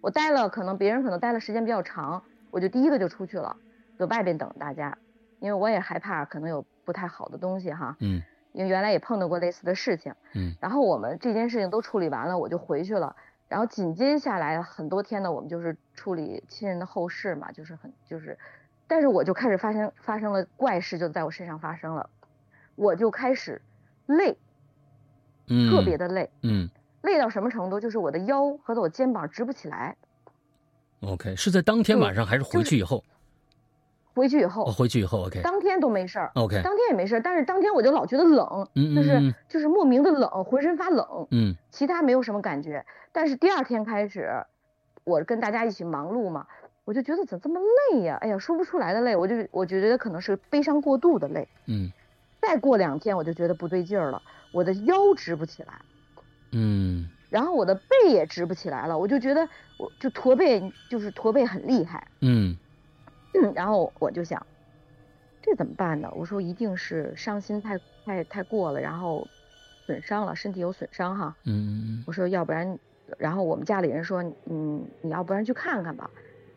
[0.00, 3.56] 我待了可能别人可能待的时间比较长，我就第一个就出去了，
[3.98, 4.98] 在外边等大家，
[5.40, 8.22] 因为我也害怕可能有不太好的东西哈，嗯。
[8.52, 13.16] 因为原来也碰到过类似的事情，嗯，然后我们这件事情都处理完了，我就回去了。
[13.48, 18.38] 然后紧接下来很多天呢，我们就是处理亲人的后事嘛，就是很就是，
[18.86, 22.08] 但是我就开始发生发生了怪事，就在我身上发生了，
[22.74, 23.60] 我就开始
[24.06, 24.36] 累，
[25.48, 26.68] 嗯，特别的累，嗯，
[27.02, 27.78] 累到什么程度？
[27.78, 29.96] 就是我的腰和我肩膀直不起来。
[31.00, 33.04] OK，是在当天晚上还是回去以后？
[34.14, 44.30] 回去以后，回去以后，OK，当天都没事儿，OK，当天也没事儿，但是当天我就老觉得冷，就是就是莫名的冷，浑身发冷，嗯，其他没有什么感觉，但是第二天开始，
[45.02, 46.46] 我跟大家一起忙碌嘛，
[46.84, 47.60] 我就觉得怎么这么
[47.92, 48.16] 累呀？
[48.20, 51.90] 哎呀，说不出来的累，我就我就觉得可能是悲伤过度的累，嗯，
[52.40, 54.22] 再过两天我就觉得不对劲儿了，
[54.52, 55.72] 我的腰直不起来，
[56.52, 62.56] 嗯，然后我的背也直不起来了，我就觉得我就驼背，就是驼背很厉害，嗯。
[63.54, 64.46] 然后我就想，
[65.42, 66.10] 这怎么办呢？
[66.16, 69.26] 我说一定是伤心太太太过了，然后
[69.86, 71.36] 损伤了，身体有损伤哈。
[71.44, 72.78] 嗯我说要不然，
[73.18, 76.10] 然后我们家里人说，嗯，你要不然去看看吧。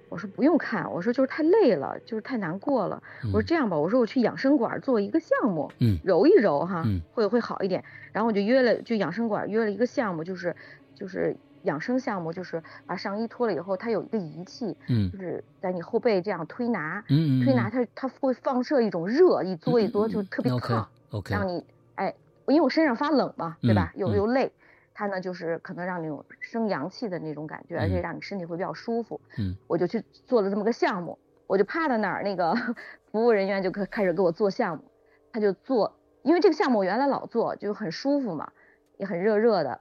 [0.10, 3.04] 我说不用看，我说就是太累了，就是太难过了。
[3.26, 7.84] 我说这样吧，我说我去养生馆做一个项目，嗯，揉一揉哈，嗯，会会好一点。
[8.14, 10.56] 然后我就约了，就养生馆约了一个项目，就是
[10.96, 11.36] 就是。
[11.68, 21.64] 养生项目就是把上衣脱了以后，它有一个仪器，嗯，就是在你后背这样推拿，嗯推拿它它会放射一种热，一嘬一嘬就特别烫，OK，让你
[21.96, 22.14] 哎，
[22.48, 23.92] 因为我身上发冷嘛，对吧？
[23.96, 24.52] 又又累，
[24.94, 32.56] 它呢就是可能让你有生阳气的那种感觉，而且让你身体会比较舒服，嗯，我就去做了这么个项目，我就趴在那儿，那个
[33.12, 34.84] 服务人员就开开始给我做项目，
[35.32, 38.52] 他就做，因为这个项目我原来老做，就很舒服嘛，
[38.98, 39.80] 也很热热的。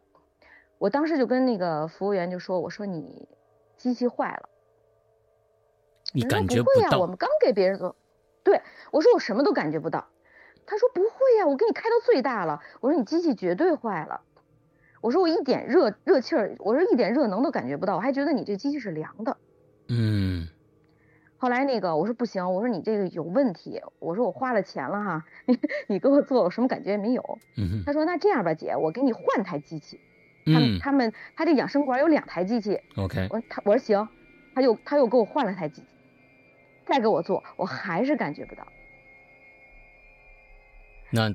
[0.79, 3.29] 我当时就跟那个服务员就说：“我说你
[3.77, 4.49] 机器坏了。”
[6.13, 6.99] 你感觉不会呀？
[6.99, 7.97] 我们刚给别人做。
[8.43, 10.07] 对，我说我什么都感觉不到。
[10.67, 11.09] 他说不会
[11.39, 12.61] 呀，我给你开到最大了。
[12.81, 14.23] 我说你机器绝对坏了。
[15.01, 19.37] 我说我一点热热气儿，我说一点热能都感觉不到，我还觉得你这机器是凉的。
[19.89, 20.49] 嗯。
[21.39, 23.83] 后来那个我说不行，我说你这个有问题。
[23.99, 25.25] 我说我花了钱了哈，
[25.87, 27.39] 你给我做，我什么感觉也没有。
[27.57, 30.01] 嗯他说那这样吧，姐，我给你换台机器。
[30.47, 34.09] 他们他们他这养生馆有两台机器，OK，我他我说行，
[34.55, 35.89] 他又他又给我换了台机器，
[36.87, 38.65] 再给我做，我还是感觉不到。
[41.11, 41.35] 那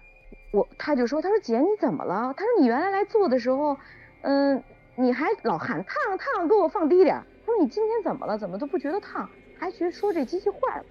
[0.52, 2.34] 我他就说，他说姐你怎么了？
[2.38, 3.78] 他说你原来来做的时候，
[4.22, 4.64] 嗯，
[4.96, 7.22] 你还老喊烫烫，给我放低点。
[7.46, 8.38] 他说你今天怎么了？
[8.38, 10.86] 怎么都不觉得烫，还觉得说这机器坏了。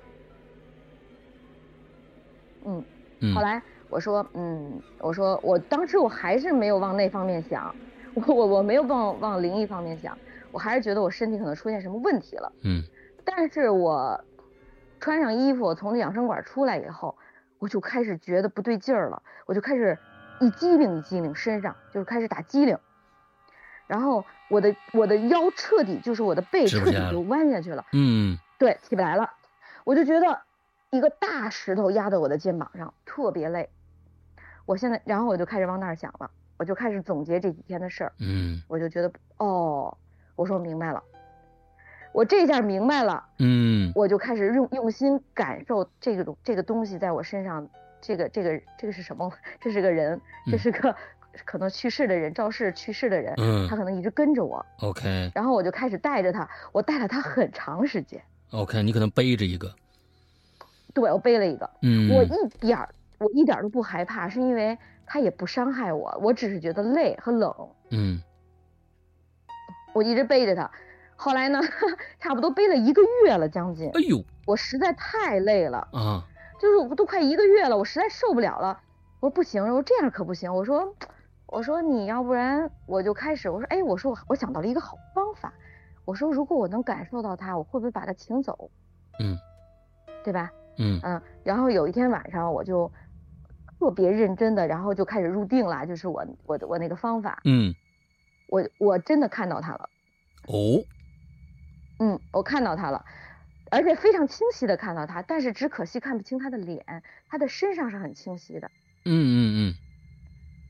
[2.67, 2.85] 嗯，
[3.35, 7.75] 后来我说，嗯，我说我当时我还是没有往那方面想。
[8.15, 10.17] 我我我没有往往灵异方面想，
[10.51, 12.53] 我还是觉得我身体可能出现什么问题了。
[12.63, 12.83] 嗯，
[13.25, 14.23] 但是我
[14.99, 17.17] 穿上衣服从养生馆出来以后，
[17.59, 19.97] 我就开始觉得不对劲儿了，我就开始
[20.41, 22.77] 一激灵一激灵，身上就是开始打激灵，
[23.87, 27.85] 然后我的我的腰彻底就是我的背彻底就弯下去了。
[27.93, 29.31] 嗯，对，起不来了，
[29.85, 30.41] 我就觉得
[30.91, 33.71] 一个大石头压在我的肩膀上，特别累。
[34.67, 36.31] 我现在，然后我就开始往那儿想了。
[36.61, 39.97] 我就开始总结这几天的事儿，嗯，我就觉得哦，
[40.37, 41.03] 我说明白了，
[42.13, 47.67] 我这下明白了，嗯，我就开始用用心感受这个这个东西在我身上，
[48.03, 49.33] 这个这个这个是什么？
[49.59, 50.21] 这是个人，
[50.51, 50.95] 这是个
[51.47, 59.75] 可能去世的人，肇事去世的人，嗯，他可能一直跟着我，OK，然后我就开始带着他，我带了他很长时间，OK，你可能背着一个，
[60.93, 64.77] 对，我背了一个，嗯，我一点儿我一点都不害怕，是因为。
[65.13, 67.53] 他也不伤害我，我只是觉得累和冷。
[67.91, 68.23] 嗯，
[69.93, 70.71] 我一直背着他，
[71.17, 71.59] 后来呢，
[72.21, 73.91] 差不多背了一个月了，将近。
[73.93, 76.23] 哎呦，我实在太累了啊！
[76.61, 78.81] 就是我都快一个月了，我实在受不了了。
[79.19, 80.55] 我说不行，我说这样可不行。
[80.55, 80.95] 我说，
[81.47, 83.51] 我说你要不然我就开始。
[83.51, 85.53] 我说，哎，我说我我想到了一个好方法。
[86.05, 88.71] 我说如果我能感受到他，我会不会把他请走？
[89.19, 89.37] 嗯，
[90.23, 90.53] 对吧？
[90.79, 91.21] 嗯嗯。
[91.43, 92.89] 然后有一天晚上，我就。
[93.81, 97.41] 特别认真的，然后就开始入定了，就是我我我那个方法。
[97.45, 97.75] 嗯，
[98.49, 99.89] 我我真的看到他了。
[100.47, 100.85] 哦，
[101.99, 103.07] 嗯，我看到他了，
[103.71, 108.71] 而且非常清晰的看到他，但是只可惜看不清他的脸，他的身上是很清晰的。
[109.07, 109.75] 嗯嗯嗯。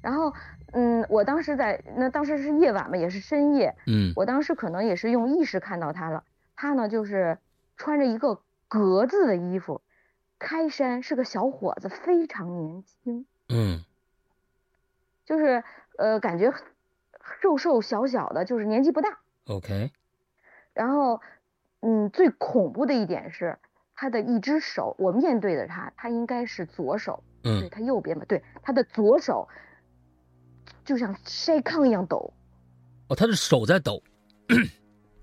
[0.03, 0.33] 然后，
[0.73, 3.75] 嗯，我当时在那当时是夜晚嘛，也是深夜。
[3.88, 4.12] 嗯。
[4.14, 6.23] 我当时可能也是用意识看到他了，
[6.55, 7.38] 他呢就是
[7.77, 9.83] 穿着一个格子的衣服，
[10.40, 13.26] 开山，是个小伙子，非常年轻。
[13.48, 13.85] 嗯。
[15.24, 15.62] 就是
[15.96, 16.53] 呃，感觉
[17.40, 19.20] 瘦瘦小小的，就是年纪不大。
[19.46, 19.92] OK。
[20.72, 21.20] 然后，
[21.81, 23.59] 嗯，最恐怖的一点是
[23.94, 27.22] 他的一只手，我面对着他，他应该是左手。
[27.44, 27.61] 嗯。
[27.61, 29.48] 对他右边吧，对他的左手。
[30.85, 32.33] 就像筛糠一样抖，
[33.09, 34.03] 哦，他的手在抖，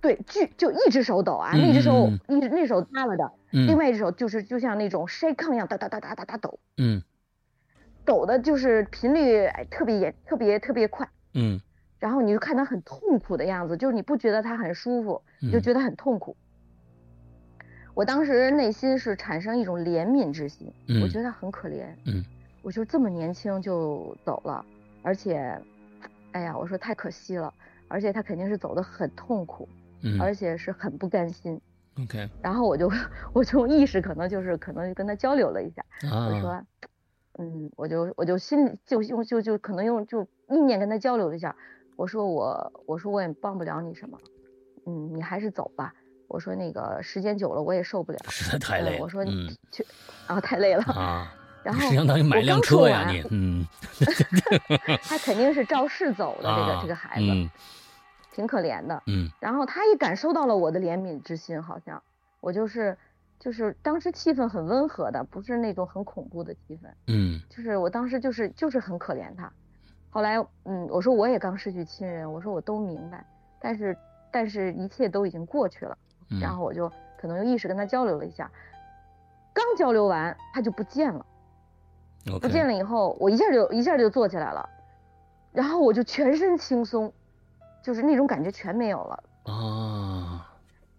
[0.02, 7.02] 对，就就一只手抖啊，那只手一那手耷了的，另外一只手就是就像那种筛糠一样哒哒哒哒哒哒抖，嗯，
[8.06, 11.60] 抖的就是频率哎特别严，特别特别快，嗯，
[12.00, 16.36] 然后你就看他很痛苦的样子，就是你不觉得他很舒服，你就觉得很痛苦。
[17.94, 22.24] 我当时内心是产生一种怜悯之心，我觉得他很可怜，嗯，
[22.62, 24.64] 我就这么年轻就走了。
[25.02, 25.60] 而且，
[26.34, 27.52] 哎呀，我说太可惜了，
[27.88, 29.68] 而且他肯定是走的很痛苦，
[30.02, 31.60] 嗯，而且是很不甘心。
[32.00, 32.92] OK，然后我就
[33.34, 36.64] 我就意识可能就是可能跟他交流了一下，我说，
[37.40, 41.56] 嗯，我就我就心里就用就就可能用就意念跟他交流了一下，
[41.96, 44.20] 我说我我说我也帮不了你什么，
[44.86, 45.94] 嗯，你还是走吧。
[46.28, 49.00] 我说那个时间久了我也受不了，实在太累。
[49.00, 49.84] 我说你去
[50.28, 51.34] 啊，太累了啊。
[51.64, 53.66] 然后相当于买辆车呀，你嗯，
[55.04, 57.50] 他肯定是肇事走的这个这个孩子，
[58.38, 59.28] 挺可怜的，嗯。
[59.40, 62.04] 然后他也感受到了我的怜悯之心，好像
[62.40, 62.96] 我就是
[63.40, 67.42] 就是当时气氛很温和的，不是那种很恐怖的气氛，嗯。
[67.50, 69.52] 就是我当时就是就是很可怜他，
[70.12, 73.26] 后来嗯，我说我也刚失去亲人，我说我都明白，
[73.60, 73.98] 但是
[74.32, 75.98] 但是一切都已经过去了，
[76.40, 76.88] 然后我就
[77.20, 78.52] 可能用意识跟他交流了一下，
[79.52, 81.26] 刚交流完他就不见了。
[82.42, 84.70] 不见了以后，我一下就一下就坐起来了，
[85.54, 87.14] 然后我就全身轻松，
[87.84, 90.52] 就是那种感觉全没有了啊。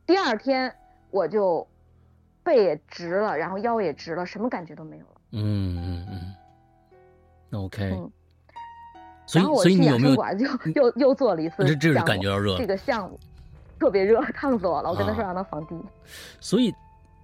[0.07, 0.75] 第二天
[1.11, 1.67] 我就
[2.43, 5.21] 背也直了，然后腰也直了，什么感觉都没有了。
[5.33, 7.63] 嗯嗯嗯。
[7.65, 7.91] OK。
[7.91, 8.11] 嗯。
[9.27, 11.65] 所以所以你有没有就又又做了一次？
[11.65, 12.57] 这这是感觉要热。
[12.57, 13.21] 这个项目
[13.79, 14.91] 特别热，烫死我了。
[14.91, 15.77] 我跟他说让他放低。
[16.41, 16.75] 所以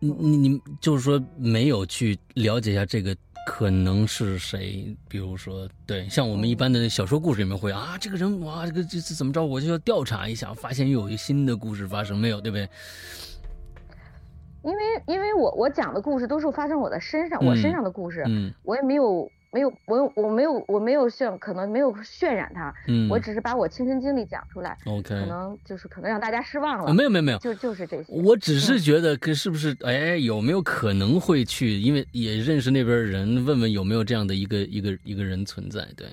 [0.01, 3.17] 你你你就是说没有去了解一下这个。
[3.47, 4.97] 可能是谁？
[5.09, 9.45] 比如说，对，像我们一般的小说故事里面会啊，这个人哇，这个这这怎么着？
[9.45, 12.41] 我就要调查一下，发现又有一新的故事发生没有？
[12.41, 12.69] 对不对？
[14.63, 19.31] 因为因为我我讲的故事都是发生我的身上，我身上的故事，嗯，我也没有。
[19.55, 22.75] 没有，我我没有，我没有渲，可能没有渲染它。
[22.89, 24.77] 嗯，我只是把我亲身经历讲出来。
[24.85, 26.93] OK，可能就是可能让大家失望了。
[26.93, 28.13] 没有没有没有，就就是这些。
[28.13, 29.77] 我只是觉得，可是不是？
[29.83, 31.79] 哎，有没有可能会去？
[31.81, 35.87] 因为也认识那边人，问问有没有这样的一个一个一个人存在？
[35.97, 36.09] 对，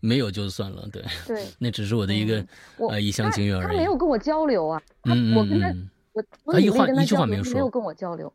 [0.00, 0.88] 没有就算了。
[0.90, 2.42] 对对， 那只是我的一个
[2.88, 3.66] 呃一厢情愿而已。
[3.66, 4.80] 他没有跟我交流啊。
[5.04, 5.74] 嗯嗯我跟他，
[6.14, 8.32] 我他一话一句话没有说，没有跟我交流。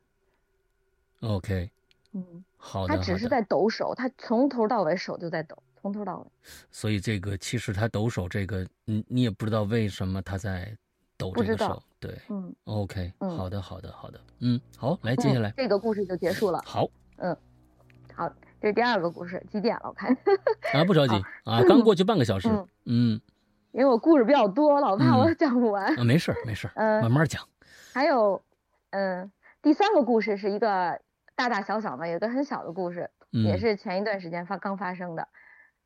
[1.22, 1.72] OK。
[2.14, 2.44] 嗯。
[2.66, 6.26] 好的，他只是在抖手，他从头到尾手就在抖，从头到尾。
[6.72, 10.74] 所以这个其实他抖手，这个你你也不知道为什么他在
[11.18, 16.62] 抖这个手，对，嗯，OK，好的，好的，好的，嗯，好，来接下来这个故事就结束了。
[16.66, 17.36] 好，嗯，
[18.16, 18.30] 好，
[18.62, 19.90] 这是第二个故事，几点了？
[19.90, 20.18] 我看
[20.74, 22.48] 啊，不着急 啊，刚过去半个小时，
[22.86, 23.20] 嗯，
[23.74, 25.94] 因为我故事比较多，老怕我讲不完。
[25.98, 27.46] 啊，没事没事嗯，慢慢讲。
[27.94, 28.42] 还有，
[28.92, 29.30] 嗯，
[29.62, 31.02] 第三个故事是一个。
[31.36, 35.28] 大大小小的有个很小的故事，也是前一段时间发刚发生的，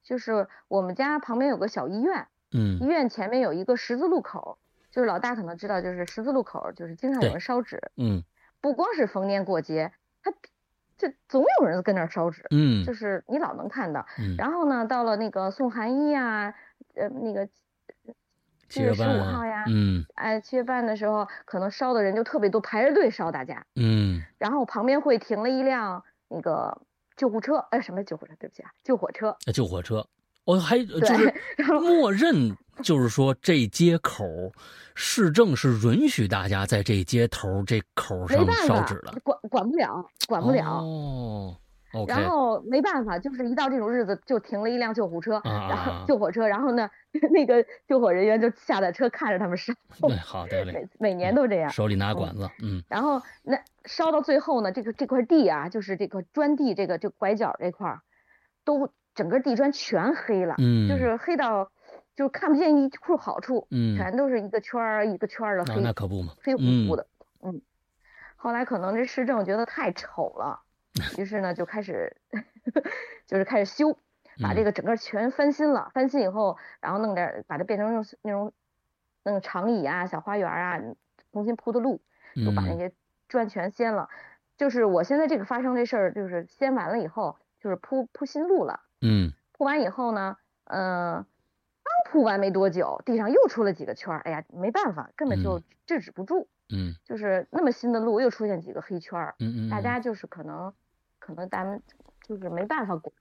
[0.03, 4.57] 就是我们家旁边有个小医院，嗯，医院前面有一个十字路口，
[4.91, 8.23] 就是老大可能知道，就是十字路口就是经常有人烧纸，嗯，
[8.61, 10.31] 不光是逢年过节，他
[10.97, 16.53] 就总有人跟那儿烧纸，嗯，就是你老能看到，嗯，然后呢，到了那个送寒衣啊，
[16.95, 17.47] 呃，那个。
[18.69, 26.81] 七月十五号呀，嗯，哎，七月半的时候，可能烧的人就特别多，排着队烧，大家，嗯，然后旁边会停了一辆那个
[27.15, 28.33] 救护车，哎，什么救护车？
[28.39, 29.35] 对不起啊，救火车。
[29.53, 30.05] 救火车，
[30.45, 31.33] 哦，还就是
[31.79, 34.25] 默认，就是说这街口
[34.95, 40.79] 市政是允许大家在这街头这口上烧纸的，管管不了，管不了。
[40.79, 41.57] 哦。
[42.07, 46.89] 然后没办法，就是一到这种日子就停了一辆救护车，然后救火车，然后呢，
[47.31, 49.73] 那个救火人员就下了车看着他们烧。
[50.01, 50.73] 对，好的嘞。
[50.73, 52.83] 每每年都这样，手里拿管子，嗯。
[52.89, 58.01] 然后那烧到最后呢，这个这块地啊，就是这个砖地，这个就拐角这块儿，
[58.65, 61.71] 都整个地砖全黑了，嗯，就是黑到，
[62.15, 67.07] 就看不见一处好处，嗯，全都是一个圈儿一个圈儿的黑，那可不嘛，黑乎乎的，
[67.43, 67.61] 嗯。
[68.39, 70.59] 后来可能这市政觉得太丑了，
[71.17, 72.15] 于是呢就开始，
[73.25, 73.97] 就是开始修，
[74.41, 75.91] 把这个整个全翻新了。
[75.93, 78.53] 翻新以后，然后弄点把它变成那种那种
[79.23, 80.79] 那种长椅啊、小花园啊，
[81.31, 82.01] 重新铺的路，
[82.35, 82.91] 就把那些
[83.27, 84.09] 砖全掀了。
[84.57, 88.81] 就是我现在这个发生这事儿，就是掀完了以后，就是铺铺新路了。
[89.01, 89.33] 嗯。
[89.51, 91.25] 铺完以后呢，嗯。
[91.83, 94.19] 刚铺完没多久，地上又出了几个圈儿。
[94.19, 96.49] 哎呀，没办法，根本就制止不住。
[96.69, 99.35] 嗯，就是那么新的路又出现几个黑圈儿。
[99.39, 100.73] 嗯嗯，大家就是可能，
[101.27, 101.81] 可能咱们
[102.25, 103.11] 就是没办法过。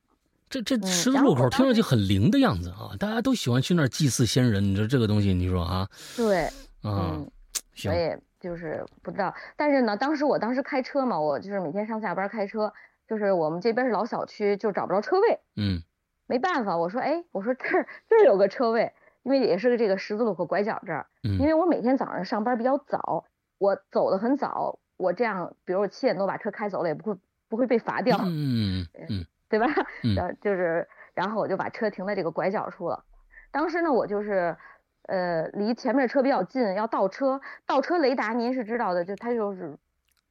[0.49, 4.63] 这这十字路口听上去很灵的样子啊，大家都喜欢去那儿祭祀先人。
[4.63, 5.89] 你说这个东西，你说啊？
[6.17, 6.49] 对，
[6.85, 7.29] 嗯，
[7.89, 9.35] 我也就是不知道。
[9.57, 12.73] 但是呢，当时我当时开车嘛，我就是每天上下班开车，
[13.09, 15.41] 就是我们这边是老小区，就找不着车位。
[15.57, 15.83] 嗯。
[16.29, 18.93] 没办法，我说，哎，我说这儿这儿有个车位，
[19.23, 23.25] 因为也是个这个十字路口拐角这儿，因为我每天早上上班比较早，
[23.59, 27.17] 我走的很早，我这样，比如我七点多把车开走了，也不会
[27.49, 29.67] 不会被罚掉，嗯嗯，对吧？
[30.03, 33.05] 嗯，就是，然后我就把车停在这个拐角处了。
[33.51, 34.57] 当时呢，我就是，
[35.03, 39.77] 呃，离前面的车比较近，要倒车，倒车雷达您是知道的，就它就是，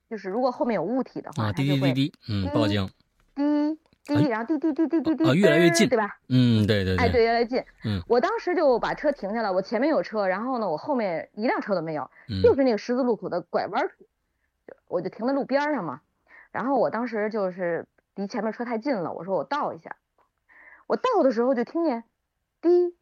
[0.10, 2.88] 就是如果后面有物体的话，啊，滴滴滴滴，嗯，报警，
[3.36, 3.78] 滴。
[4.08, 6.20] 滴，然后滴滴滴滴滴滴，啊，越来越近，对吧？
[6.30, 7.58] 嗯，对对对，哎，对，越来越近。
[7.86, 12.08] 嗯，我当时就把车停下来，我前面有车，然后呢，我后面一辆车都没有，
[12.44, 14.06] 就是那个十字路口的拐弯处，
[14.88, 16.02] 我就停在路边上嘛。
[16.56, 19.98] 然后我当时就是离前面车太近了，我说我倒一下。
[20.88, 22.06] 我倒的时候就听见
[22.62, 22.96] 滴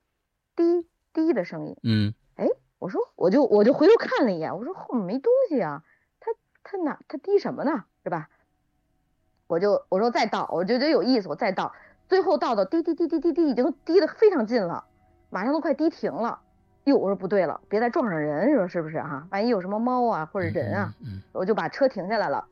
[0.56, 1.78] 滴滴的声音。
[1.84, 2.48] 嗯，哎，
[2.80, 5.84] 我说我就我就回头看了一眼，我说后面没东西啊，
[6.20, 6.32] 他
[6.64, 7.84] 他哪他滴什么呢？
[8.04, 8.28] 是吧？
[9.46, 11.74] 我就我说再倒，我觉得有意思，我再倒，
[12.10, 14.84] 最后倒到滴滴滴滴滴滴，已经滴得非常近了，
[15.30, 16.42] 马上都快滴停了。
[16.86, 19.28] 哟，我说不对了，别再撞上人，你说是不是哈？
[19.30, 20.92] 万一有什么猫啊或者人啊，
[21.34, 22.48] 我就把车停下来了。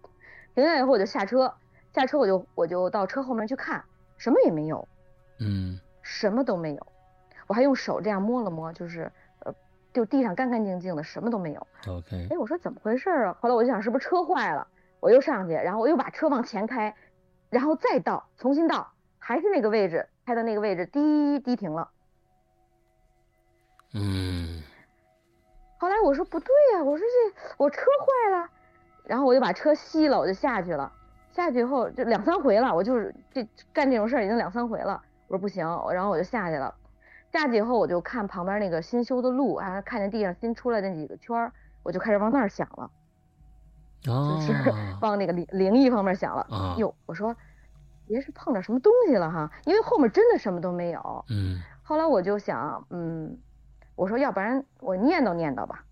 [0.54, 1.54] 停下来以后我就下车，
[1.94, 3.84] 下车我就我就到车后面去看，
[4.18, 4.88] 什么也没有，
[5.40, 6.88] 嗯，什么都没有。
[7.48, 9.54] 我还用手这样摸了摸，就是呃，
[9.94, 11.68] 就地上干干净净的，什么都没有。
[11.88, 12.28] OK。
[12.30, 13.38] 哎，我说怎么回事啊？
[13.42, 14.68] 后来我就想是不是车坏了？
[15.00, 16.96] 我又上去，然后我又把车往前开，
[17.50, 21.90] 然后再倒，重新倒，还是那个位置，开到那个位置，滴滴停了。
[23.94, 24.62] 嗯。
[25.78, 28.50] 后来我说不对呀，我说这我车坏了，
[29.06, 30.92] 然后我就把车熄了，我就下去了。
[31.32, 35.02] 下去以后就两三回了，我就是这干这种事儿已经两三回了。
[35.28, 36.76] 我说不行，然后我就下去了。
[37.32, 42.92] 下去以后我就看旁边那个新修的路，啊，看见地上新出来那几个圈儿，我就开始往那儿想了。
[44.04, 44.12] 就
[44.42, 44.54] 是
[45.02, 46.76] 往那个灵灵异方面想了。
[46.78, 47.36] 哟，我说
[48.08, 51.26] 别是碰着什么东西了哈，因为后面真的什么都没有。
[51.30, 51.60] 嗯。
[51.84, 53.38] 后来我就想，嗯，
[53.96, 55.86] 我说要不然我念叨念叨吧，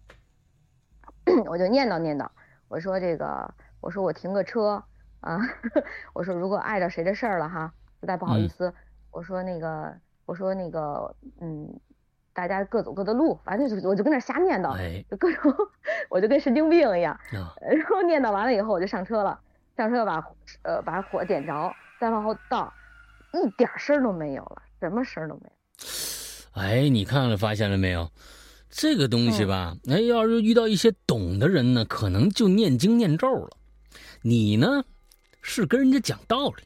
[1.48, 2.28] 我就念叨念叨。
[2.69, 4.82] 我说这个，我说我停个车
[5.19, 5.38] 啊，
[6.15, 8.73] 我说如果碍着谁的事儿了哈，实在不好意思，
[9.12, 9.93] 我说那个，
[10.25, 11.77] 我说那个，嗯。
[12.32, 14.73] 大家各走各的路，反正就我就跟那瞎念叨，
[15.10, 15.53] 就各种，
[16.10, 17.19] 我就跟神经病一样。
[17.60, 19.38] 然后念叨完了以后，我就上车了，
[19.75, 20.23] 上车把
[20.62, 22.71] 呃把火点着，再往后倒，
[23.34, 26.62] 一点声都没有了，什么声都没有。
[26.62, 28.10] 哎，你看了发现了没有？
[28.69, 33.49] 这个东西吧，哎，要是遇到一些懂的人呢，可能就念经念咒了。
[34.21, 34.84] 你呢，
[35.41, 36.63] 是跟人家讲道理，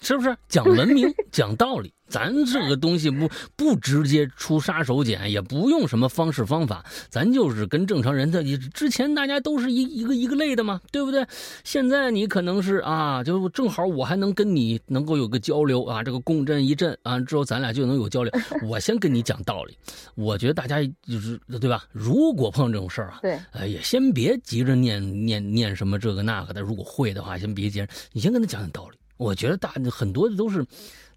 [0.00, 0.36] 是不是？
[0.48, 1.92] 讲文明， 讲道理。
[2.10, 8.44] 咱这个东西不不直接出杀手锏，也不用什么方式方法，咱就是跟正常人的。
[8.74, 11.24] 之前大家都是一一个一个类的嘛，对不对？
[11.62, 18.32] 现在你可能是啊，就正好我还能跟你能够有个交流啊，这个共振一阵啊，之后咱俩就能有交流。
[18.66, 19.78] 我先跟你讲道理，
[20.16, 21.84] 我觉得大家就是对吧？
[21.92, 26.60] 如果碰这种事儿啊，对，呃，也先别急着念念念什么这个那个的。
[26.60, 28.96] 如果会的话，先别急着，你先跟他讲讲道理。
[29.16, 30.66] 我觉得大很多的都是。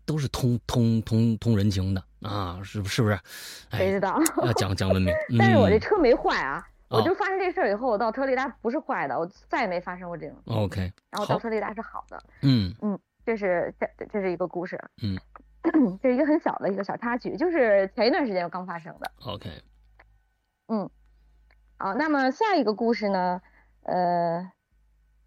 [0.05, 3.19] 都是通通通通人情的啊，是不是不是？
[3.71, 4.19] 谁知道？
[4.43, 5.13] 要讲讲文明。
[5.39, 10.37] 但是我这车没坏啊，我就发生这事儿以后，我倒车雷达不是坏的，我再也没发生过这种。
[10.47, 10.91] OK。
[11.09, 12.21] 然后倒车雷达是好的。
[12.41, 14.77] 嗯嗯，这是这这是一个故事。
[15.01, 15.17] 嗯，
[16.01, 19.11] 这是一个很小的一个小插曲，就是前一段时间刚发生的。
[19.25, 19.49] OK。
[20.67, 20.89] 嗯，
[21.77, 23.41] 好，那么下一个故事呢？
[23.83, 24.51] 呃，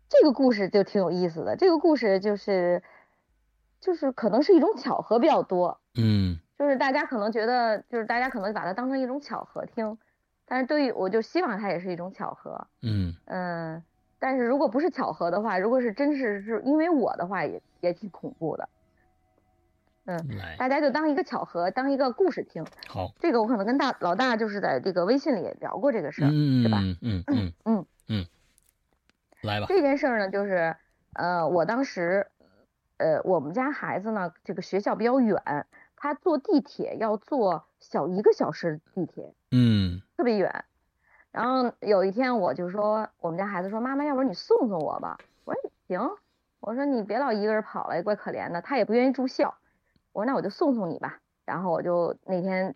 [0.08, 1.56] 这个故事就挺有意思的。
[1.56, 2.82] 这个故事就是。
[3.86, 9.96] 就是可能是一种巧合比较多，嗯，就是大家可能觉得，就是大家可能把它当成一种巧合听，
[10.44, 13.82] 但是对于我就希望它也是一种巧合，嗯嗯，
[14.18, 18.68] 但是如果不是巧合的话，如果是真是是因为我的话，也也挺恐怖的。
[20.06, 20.26] 嗯，
[20.58, 22.66] 大家就当一个巧合，当一个故事听。
[22.88, 26.30] 好，这个我可能跟大老大就是在这个微信里聊过这个事儿，
[26.62, 26.78] 是吧？
[26.80, 28.26] 嗯嗯嗯嗯嗯，
[29.42, 29.66] 来吧。
[29.68, 30.76] 这件事儿呢，就是
[31.14, 32.28] 呃，我当时
[32.98, 35.66] 呃，我们家孩子呢，这个学校比较远，
[35.96, 40.64] 他坐地铁要坐小一个小时地铁，嗯，特别远。
[41.30, 46.00] 然后有一天我就说，我们家孩子说：“妈妈，要不然你送送我吧。”我说：“行。”
[46.60, 49.54] 我说：“你别老一个人跑了，也怪可怜的。”他也不愿意住校。
[50.12, 52.74] 我说：“那我就送送你吧。”然后我就那天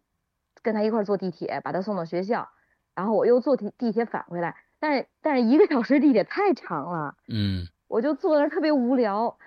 [0.63, 2.51] 跟他一块坐地铁，把他送到学校。
[2.95, 9.39] 然后我又坐地地铁返回来，但是但是一个小时地铁太长了，嗯，我就坐那儿特别无聊。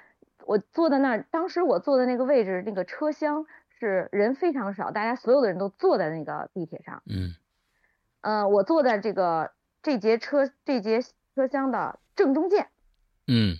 [0.45, 3.45] 我坐在那儿，当时我坐的那个位置，那个车厢
[3.79, 7.35] 是人非常少，大家所有的人都坐在那个地铁上，嗯。
[8.21, 11.01] 呃，我坐在这个这节车这节
[11.35, 12.67] 车厢的正中间，
[13.27, 13.57] 嗯，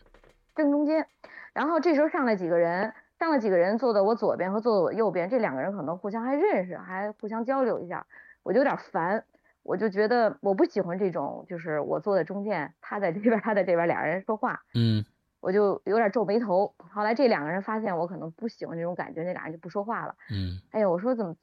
[0.55, 1.07] 正中间。
[1.53, 8.07] 然后这时候上来几个人，上来几个人坐在我左边和坐在我右边，这两个人可能互相还认识，还互相交流一下，
[8.41, 9.25] 我就有点烦，
[9.63, 15.03] 我就觉得我不喜欢这种，就是我坐在中间，他在这边，他在这边，俩人说话，嗯，
[15.43, 16.73] 我就有点皱眉头。
[16.93, 21.35] 后来这两个人发现我可能不喜欢这种感觉，那俩人就不说话了，嗯，哎呀，我说怎么？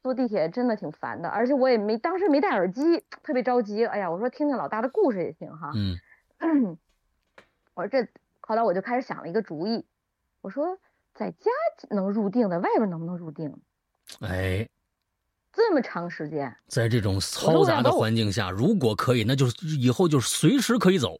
[0.00, 3.84] 坐地铁真的挺烦的，而且我也没当时没戴耳机，特别着急。
[3.84, 5.72] 哎呀，我说听听老大的故事也行哈。
[5.74, 5.98] 嗯。
[7.74, 8.08] 我说这，
[8.40, 9.84] 后来我就开始想了一个主意，
[10.40, 10.78] 我说
[11.14, 11.50] 在家
[11.90, 13.52] 能入定，的外边能不能入定？
[14.20, 14.68] 哎，
[15.52, 21.18] 这么长时间，在这种嘈杂的环境下，如果可以，那就是以后就是随时可以走。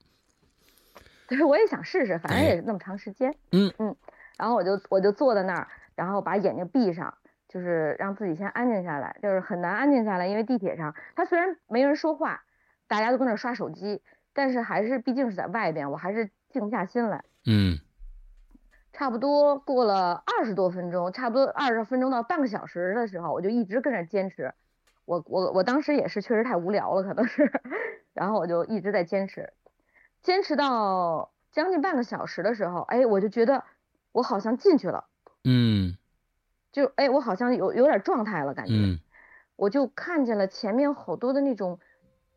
[1.29, 3.33] 对，我也想试试，反正也那么长时间。
[3.53, 3.95] 嗯嗯。
[4.37, 7.15] 然后我就我就坐在那儿，然后把眼睛闭上。
[7.51, 12.43] 就是让自己先安静下来，就是很难安静下来，因为地铁上他虽然没人说话，
[12.87, 14.03] 大家都跟那刷手机，
[14.35, 17.25] 但是还是毕竟是在外边，我还是静不下心来。
[17.47, 17.79] 嗯，
[18.93, 24.53] 差不多过了二十多分钟，差不多二十分钟到半个小时的时候，我就一直跟那坚持。
[25.07, 27.51] 我我我当时也是确实太无聊了，可能是，
[28.13, 29.51] 然后我就一直在坚持，
[30.23, 33.65] 坚持到将近半个小时的时候，哎，我就觉得
[34.13, 35.05] 我好像进去了。
[35.45, 35.97] 嗯。
[36.71, 38.75] 就哎，我好像有有点状态了，感觉，
[39.57, 41.81] 我就看见了前面好多的那种，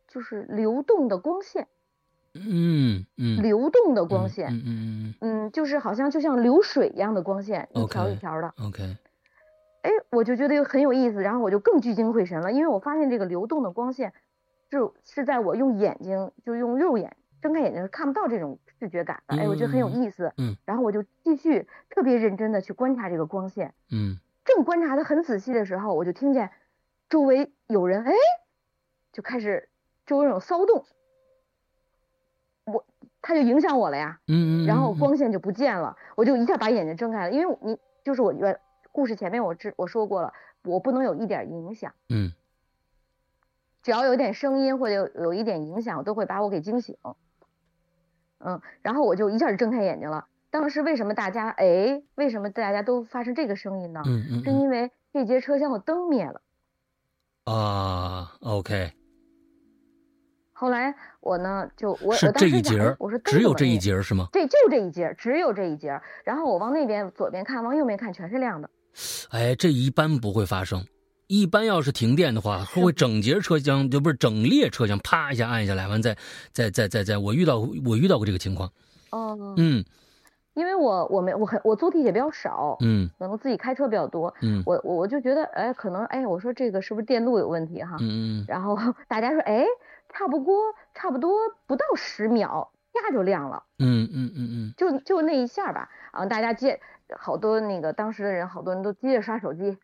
[0.07, 1.67] 就是流动的光线，
[2.34, 8.97] 嗯嗯，流动的光线，嗯嗯嗯，就是好像就像流水一样的光线，一条一条的，OK，
[9.82, 14.13] 哎，我就觉得很有意思，然后我就更聚精会神了，因为我发现这个流动的光线，
[14.69, 24.18] 就是在我用眼睛，就用肉眼睁开眼睛是看不到这种视觉感的，哎，我觉得很有意思，嗯，然后我就继续特别认真的去观察这个光线，嗯。
[24.44, 26.50] 正观察的很仔细的时候，我就听见
[27.08, 28.12] 周围有人，哎，
[29.12, 29.70] 就开始
[30.08, 30.84] 周围有骚动，
[32.66, 32.84] 我
[33.22, 38.60] 他就影响我了呀，嗯嗯，然后光线就不见了，我就一下把眼睛睁开了，因为你就是我原
[38.92, 40.34] 故事前面我知我说过了，
[40.64, 42.34] 我不能有一点影响，嗯，
[43.84, 46.98] 只要有点声音或者有有一点影响，都会把我给惊醒，
[48.44, 50.26] 嗯，然后我就一下就睁开眼睛了。
[50.50, 52.02] 当时为什么大家哎？
[52.16, 54.02] 为什么大家都发生这个声音呢？
[54.06, 56.42] 嗯嗯，是因为这节车厢的灯灭了。
[57.46, 58.92] 啊，OK。
[60.54, 64.28] 后来我呢，就我是这一节，我说只有这一节是吗？
[64.32, 66.00] 对，就这一节，只有这一节。
[66.24, 68.70] 然后我往那边左边看，往右边看，全是亮的。
[69.32, 70.86] 哎，这一般不会发生。
[71.32, 76.17] 一般要是停电的话，会整节车厢就不是整列车厢，啪一下按下来，完再
[76.51, 78.69] 再再再再，我遇到我遇到过这个情况。
[79.11, 79.55] 哦。
[79.57, 79.86] 嗯。
[80.53, 87.95] 因为我我没我很我坐地铁比较少，嗯，可能自己开车比较多，嗯，我我我就觉得，哎，可能，哎，我说这个是不是电路有问题哈？
[88.01, 88.77] 嗯嗯，然后
[89.07, 89.63] 大家说，哎，
[90.09, 90.53] 差不多
[90.93, 91.32] 差不多
[91.65, 96.82] 不到十秒，啪就亮了，嗯嗯嗯嗯，就就那一下吧，啊，大家接
[97.17, 99.77] 好多那个当时的人，好多人都接着刷手机，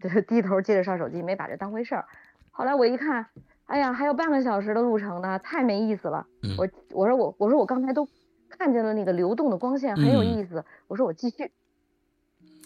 [0.00, 2.06] 就低头接着刷手机，没把这当回事儿。
[2.50, 3.26] 后来我一看，
[3.66, 6.26] 哎呀，还有半个小时的路程呢，太没意思了。
[6.58, 8.08] 我我说我我说我刚才都。
[8.56, 10.64] 看见了那个流动的光线，很有意思。
[10.86, 11.50] 我说我继续，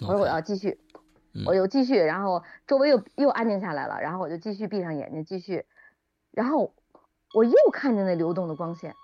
[0.03, 0.79] 我说我要继续，
[1.47, 5.65] 我又继续，然后周围又又安静下来了，然后我就继续闭上眼睛继续，
[6.31, 6.75] 然后
[7.33, 8.95] 我又看见那流动的光线，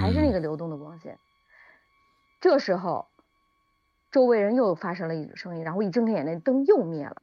[0.00, 1.18] 还是那个流动的光线。
[2.40, 3.08] 这时候，
[4.12, 7.16] 周围人又发生了一种声音，然后一睁开眼，那灯又灭了。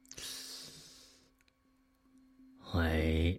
[2.74, 3.38] 哎。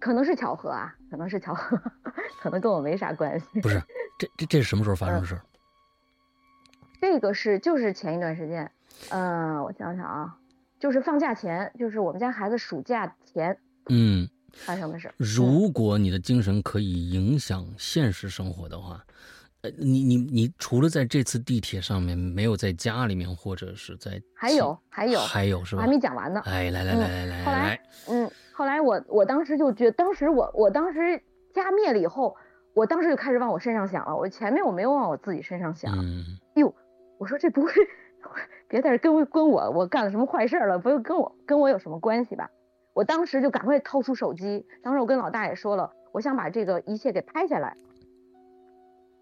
[0.00, 1.76] 可能是巧合啊，可能是巧合，
[2.40, 3.60] 可能跟我没啥关系。
[3.60, 3.82] 不是，
[4.16, 5.38] 这这这是什么时候发生的事？
[7.00, 8.70] 这个是就是前一段时间，
[9.10, 10.38] 嗯，我想想啊，
[10.78, 15.12] 就是放假前，就是我们家孩子暑假前，嗯，发生的事。
[15.16, 19.04] 如果你的精神可以影响现实生活的话，
[19.76, 25.82] 你你你除了在这次地铁上面，没有在家里面或者是在还有还有还有是吧？
[25.82, 26.40] 还没讲完呢。
[26.44, 32.36] 哎，来来来来来，后来嗯，后来我我当时就觉，当时我我当时家灭了以后，
[32.74, 34.16] 我当时就开始往我身上想了。
[34.16, 35.92] 我前面我没有往我自己身上想。
[35.98, 36.24] 嗯。
[36.54, 36.74] 哟，
[37.18, 37.72] 我说这不会，
[38.68, 40.78] 别在这跟跟我我干了什么坏事了？
[40.78, 42.50] 不会跟我跟我有什么关系吧？
[42.94, 47.76] 我当时就赶快掏出手机，当时我跟老大也说了，我想把这个一切给拍下来。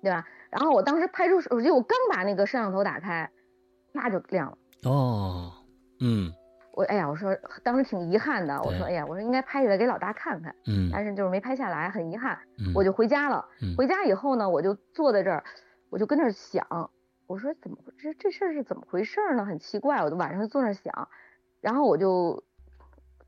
[0.03, 0.25] 对吧？
[0.51, 3.31] 然后我当时拍出手机，我刚把那个摄像头打开，
[3.93, 4.59] 那就亮了。
[4.85, 5.53] 哦，
[6.01, 6.33] 嗯，
[6.73, 10.55] 我哎呀，我说当时挺遗憾的，我说哎呀，我说应该拍下来给老大看看。
[10.67, 12.39] 嗯，但是就是没拍下来，很遗憾。
[12.75, 13.45] 我就回家了。
[13.61, 15.43] 嗯，回家以后呢，我就坐在这儿，
[15.91, 16.91] 我就跟那儿想，
[17.27, 19.45] 我说怎么这这事儿是怎么回事呢？
[19.45, 21.09] 很奇怪，我就晚上就坐那儿想，
[21.61, 22.45] 然后我就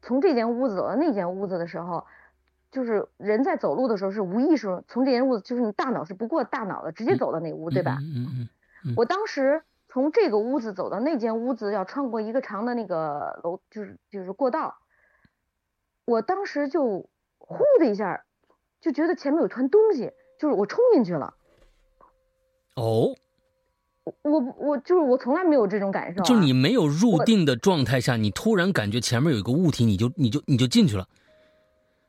[0.03, 2.07] 从这间屋子走到那间屋子的时候。
[2.71, 7.99] 就是人在走路的时候是无意识从这间屋子，就是你大脑是不过大脑的，直接走到那屋，对吧？
[8.01, 8.49] 嗯嗯
[8.87, 8.95] 嗯。
[8.97, 14.77] 我当时从这个屋子走到那间屋子，要穿过一个长的那个楼，就是就是过道。
[16.05, 17.09] 我当时就
[17.39, 18.25] 呼的一下，
[18.81, 21.35] 就觉得前面有团东西，就是我冲进去了。
[22.77, 23.15] 哦。
[24.23, 26.23] 我我就是我从来没有这种感受。
[26.23, 31.07] 就你没有入定的状态下，你突然感觉前面有一个物体，你就你就你就进去了。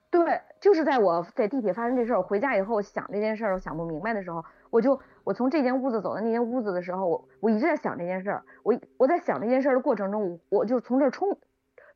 [0.10, 0.42] 对。
[0.60, 8.44] 就是在我在地铁发生这事儿，我回家以后想这件事儿，我想不明白的时候，我就我从这间屋子走到那间屋子的时候，我我一直在想这件事儿。
[8.64, 11.38] 我我在想这件事儿的过程中，我就从这儿冲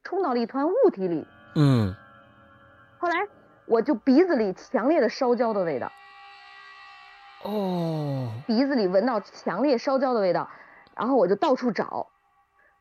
[0.04, 1.28] 冲到了一团物体里。
[1.56, 1.94] 嗯。
[2.98, 3.28] 后来
[3.66, 5.92] 我就鼻子里强烈的烧焦的味道。
[7.44, 8.30] 哦。
[8.48, 10.50] 鼻子里闻到强烈烧焦的味道，
[10.96, 12.08] 然后我就到处找，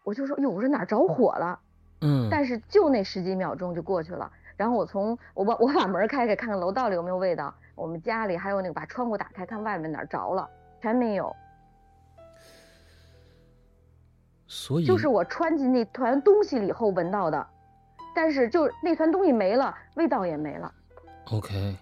[0.04, 1.58] 我就说哟，我说哪着火了？
[2.02, 2.28] 嗯。
[2.30, 4.30] 但是就那十几秒钟就过去了。
[4.62, 7.52] 然后我从我把我把门开开，看看楼道里有没有味道。
[7.74, 10.48] 我们家里还有那个把窗户打开，看外面哪着了，
[10.80, 11.34] 全没有。
[14.46, 17.44] 所以就是我穿进那团东西里后闻到的，
[18.14, 20.72] 但是就那团东西没了，味道也没了。
[21.32, 21.76] OK，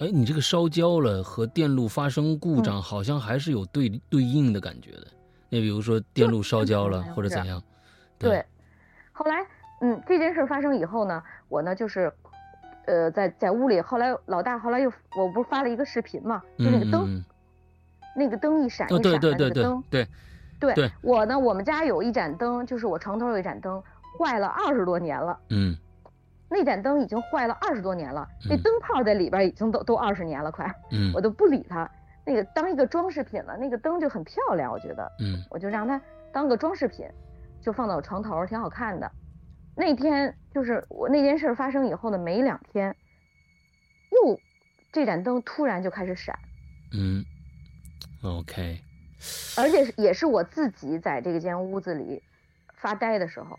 [0.00, 5.06] 哎，你这个烧焦了和电路发生故障好像还是有对对应的感觉的。
[5.48, 7.62] 那比如说电路烧焦了或者怎样？
[8.18, 8.44] 对，
[9.10, 9.42] 后来。
[9.80, 12.12] 嗯，这件事发生以后呢，我呢就是，
[12.86, 17.24] 呃，在在屋里，后来老大后来又，我不是发了一个视频嘛，就那个灯，
[18.16, 20.08] 那个灯一闪一闪的那个灯，对，
[20.74, 23.80] 对，我呢，我们家有一盏灯，就是我床头有一盏灯，
[24.18, 25.76] 坏了二十多年了，嗯，
[26.48, 31.88] 那盏灯已经坏了二十多年了，那灯泡在里边已经都都二十年了，快，嗯， 我都不理它，
[32.24, 36.00] 那个当一个装饰品了，那个灯就很漂亮，我觉得，嗯，我就让它
[36.32, 37.06] 当个装饰品，
[37.60, 39.08] 就放到我床头，挺好看的。
[39.78, 42.96] 那天就是我那件事发生以后的没两天，
[44.10, 44.40] 又
[44.90, 46.36] 这盏灯突然就开始闪。
[46.92, 47.24] 嗯
[48.24, 48.80] ，OK。
[49.56, 52.20] 而且是也是我自己在这个间屋子里
[52.74, 53.56] 发呆的时候，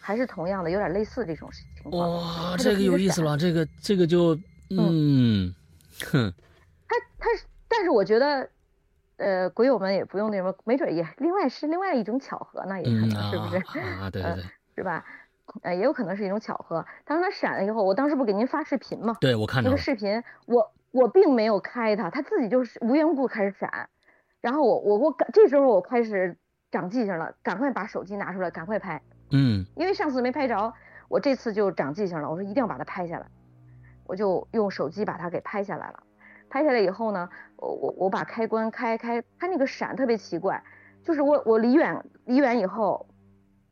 [0.00, 2.10] 还是同样的有点类似这种情况。
[2.10, 4.34] 哇，这个有意思了，这个这个就
[4.70, 5.54] 嗯，
[6.10, 6.32] 哼。
[6.88, 8.48] 他他是，但是我觉得，
[9.18, 13.78] 呃，鬼友们也不用那什么，没准也另外是另外一种巧合呢，也可能是不是？
[13.78, 14.44] 啊，对对对，
[14.76, 15.04] 是吧？
[15.62, 16.84] 呃，也有可能是一种巧合。
[17.04, 19.16] 当它闪了以后，我当时不给您发视频吗？
[19.20, 23.88] 对，我看到那个视频，我我并没有开它，它自己就是无缘无故开始闪。
[24.40, 26.36] 然后我我我这时候我开始
[26.70, 29.00] 长记性了，赶快把手机拿出来，赶快拍。
[29.30, 29.64] 嗯。
[29.76, 30.72] 因为上次没拍着，
[31.08, 32.28] 我这次就长记性了。
[32.28, 33.26] 我说一定要把它拍下来，
[34.06, 36.02] 我就用手机把它给拍下来了。
[36.48, 40.62] 拍下来以后呢，我我我把开关开开，它那个闪特别奇怪，
[41.02, 43.06] 就是我我离远离远以后，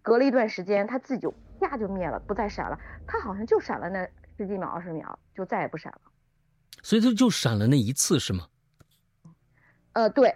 [0.02, 1.32] 隔了一段时间，它自己就。
[1.62, 2.78] 啪就灭了，不再闪了。
[3.06, 4.06] 它好像就闪了那
[4.36, 6.00] 十几秒、二十秒，就再也不闪了。
[6.82, 8.46] 所以它就闪了那一次是吗？
[9.92, 10.34] 呃，对，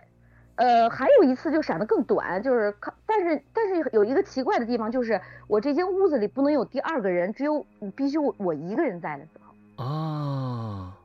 [0.54, 7.66] 呃，还有一次就闪的更短，就是靠，但是但是有一个奇怪的地方，就是我这间屋子里不能有第二个人，只有
[7.96, 9.84] 必须我我一个人在的时候。
[9.84, 10.96] 啊。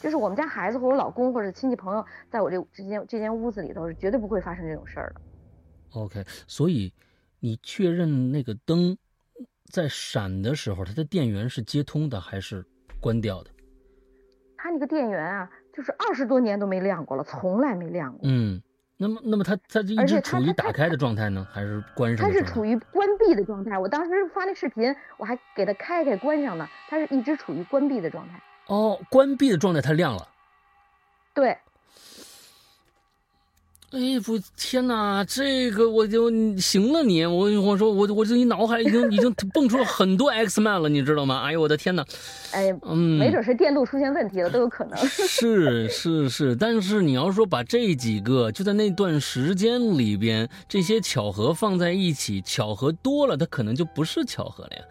[0.00, 5.20] 就是我们家孩子或者老公或者亲戚朋友在我这这间这间屋子里头是绝对不会发生这种事儿的。
[5.90, 6.90] OK，所以
[7.40, 8.96] 你确认那个灯。
[9.70, 12.64] 在闪的时候，它的电源是接通的还是
[13.00, 13.50] 关掉的？
[14.58, 18.20] 它那个电源啊，就是二十多年都没亮过了，从来没亮过。
[18.24, 18.60] 嗯，
[18.98, 22.26] 那么，那么它它就一直处于打开的状态呢，还是关上？
[22.26, 23.78] 它是处于关闭的状态。
[23.78, 28.42] 我当时发那视频，我还给它开开关上呢，它是一直处于关闭的状态。
[28.66, 30.28] 哦，关闭的状态它亮了。
[31.32, 31.56] 对。
[33.90, 41.42] 哎不，天哪，这个我就行了你，我我说我我这你脑海已经已经蹦出了很多 X Man 了，你知道吗？
[41.42, 42.06] 哎呦我的天哪！
[42.52, 44.96] 哎，嗯，没准是电路出现问题了，都有可能。
[45.08, 54.82] 是是是，但是你要说把这几个就在那段时间里边这些巧合放在一起，巧合多了，它可能就不是巧合了呀。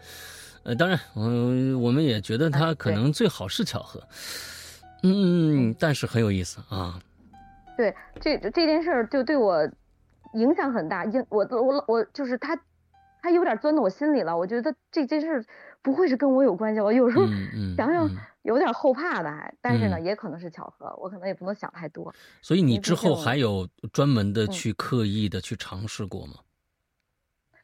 [0.64, 4.02] 呃，当然，嗯，我们也觉得它可能最好是巧合。
[5.02, 7.00] 嗯，但是很有意思啊。
[7.80, 9.66] 对，这这件事儿就对我
[10.34, 12.54] 影响很大，影我我我就是他，
[13.22, 14.36] 他有点钻到我心里了。
[14.36, 15.42] 我觉得这件事
[15.80, 17.24] 不会是跟我有关系，我有时候
[17.74, 18.06] 想想
[18.42, 22.14] 有点后怕的，还但是呢，也可能是巧合，我可能也不能想太多。
[22.42, 26.34] 所以你之后还有专门的去刻意的去尝试过吗？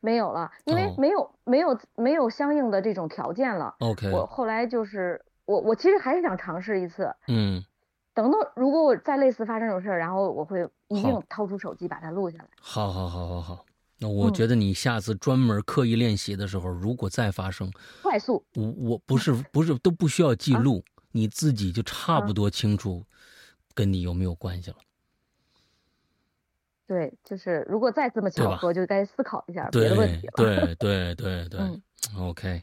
[0.00, 3.74] 没有了，因为没有没有没有相应的这种条件了。
[3.80, 7.14] OK，我后来就是我我其实还是想尝试一次。
[7.28, 7.62] 嗯。
[8.16, 12.48] 等到如果我再类似发生这种事儿，然后我会一定掏出手机把它录下来。
[12.58, 13.66] 好，好，好，好，好。
[13.98, 17.70] 那我觉得你下次专门刻意练习的时候，如果再发生，
[18.02, 18.42] 快速。
[18.54, 23.04] 我我不是不是都不需要记录，你自己就差不多清楚，
[23.74, 24.76] 跟你有没有关系了。
[26.86, 30.32] 对，就是如果再这么巧合，就该思考一下别的问题了。
[30.36, 31.60] 对对 对对。
[32.18, 32.62] OK。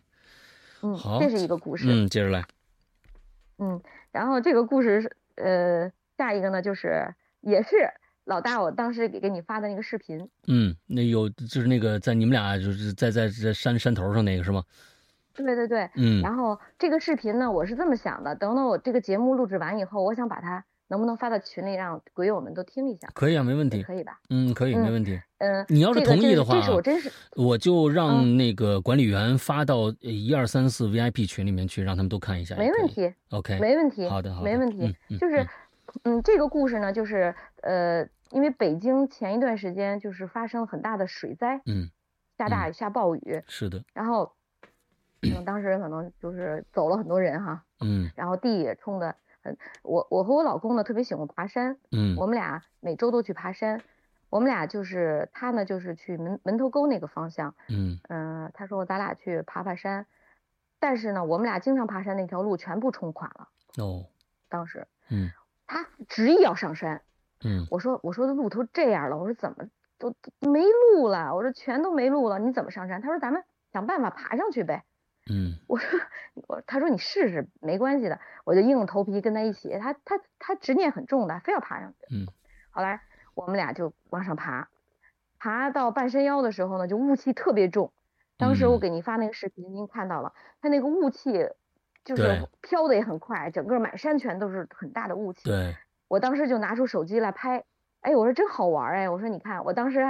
[0.82, 1.86] 嗯，好，这是一个故事。
[1.88, 2.44] 嗯，接着来。
[3.60, 3.80] 嗯，
[4.12, 5.16] 然后这个故事是。
[5.36, 7.90] 呃，下一个呢，就是也是
[8.26, 10.30] 老大，我当时给给你发的那个视频。
[10.48, 14.64] 嗯，那有就是那个在你们俩就是在在在山山头上那个是吗？
[15.34, 16.22] 对对对，嗯。
[16.22, 23.08] 然后这个视频呢，我是这么想的，等等我这个节目录制完以后，我想把它能不能发到群里，让鬼友们都听一下。
[23.14, 23.84] 可以啊，没问题。
[23.84, 24.20] 可以吧？
[24.30, 25.20] 嗯，可以，没问题。
[25.40, 32.56] 嗯，你要是同意的话，这是我真是，我就让那个管理员发到一二三四 VIP 群里面去，让他们都看一下。
[32.56, 33.14] 没问题。
[33.30, 34.08] OK，没问题。
[34.08, 34.96] 好的，好的，没问题。
[35.20, 35.46] 就是。
[36.06, 41.88] 嗯，这个故事呢，就是呃，因为北京前一段时间就是发生了很大的水灾，嗯，
[42.36, 44.32] 下大雨下暴雨，是的，然后，
[45.22, 53.82] 嗯，当时可能就是走了很多人哈，嗯，然后地也冲的很，我我和我老公呢特别喜欢爬山，嗯，我们俩每周都去爬山，
[54.30, 58.00] 我们俩就是他呢就是去门门头沟那个方向，嗯。
[58.10, 60.06] 嗯，他说咱俩去爬爬山，
[60.80, 63.50] 但是呢，我们俩经常爬山那条路全部冲垮了，
[63.84, 64.06] 哦，
[64.50, 65.30] 当时，嗯。
[65.66, 67.02] 他执意要上山，
[67.44, 69.66] 嗯，我说我说的路都这样了，我说怎么
[69.98, 73.02] 都没路了，我说全都没路了，你怎么上山？
[73.02, 74.84] 他说咱们想办法爬上去呗，
[75.30, 76.00] 嗯，我说
[76.48, 82.28] 我他说你试试没关系的，我就硬着头皮跟他一起，他他他执念很重的，非要爬上去，嗯，
[82.72, 83.02] 后来
[83.36, 84.70] 我们俩就往上爬，
[85.40, 87.94] 爬到半山腰的时候呢，就雾气特别重，
[88.38, 91.50] 当时我给您发那个视频，您看到了，他那个雾气。
[92.06, 95.46] 就是飘的也很快，整个满山全都是很大的雾气。
[95.46, 95.74] 对，
[96.10, 97.64] 我当时就拿出手机来拍，
[98.02, 100.02] 哎，我说真好玩哎，我说你看，我当时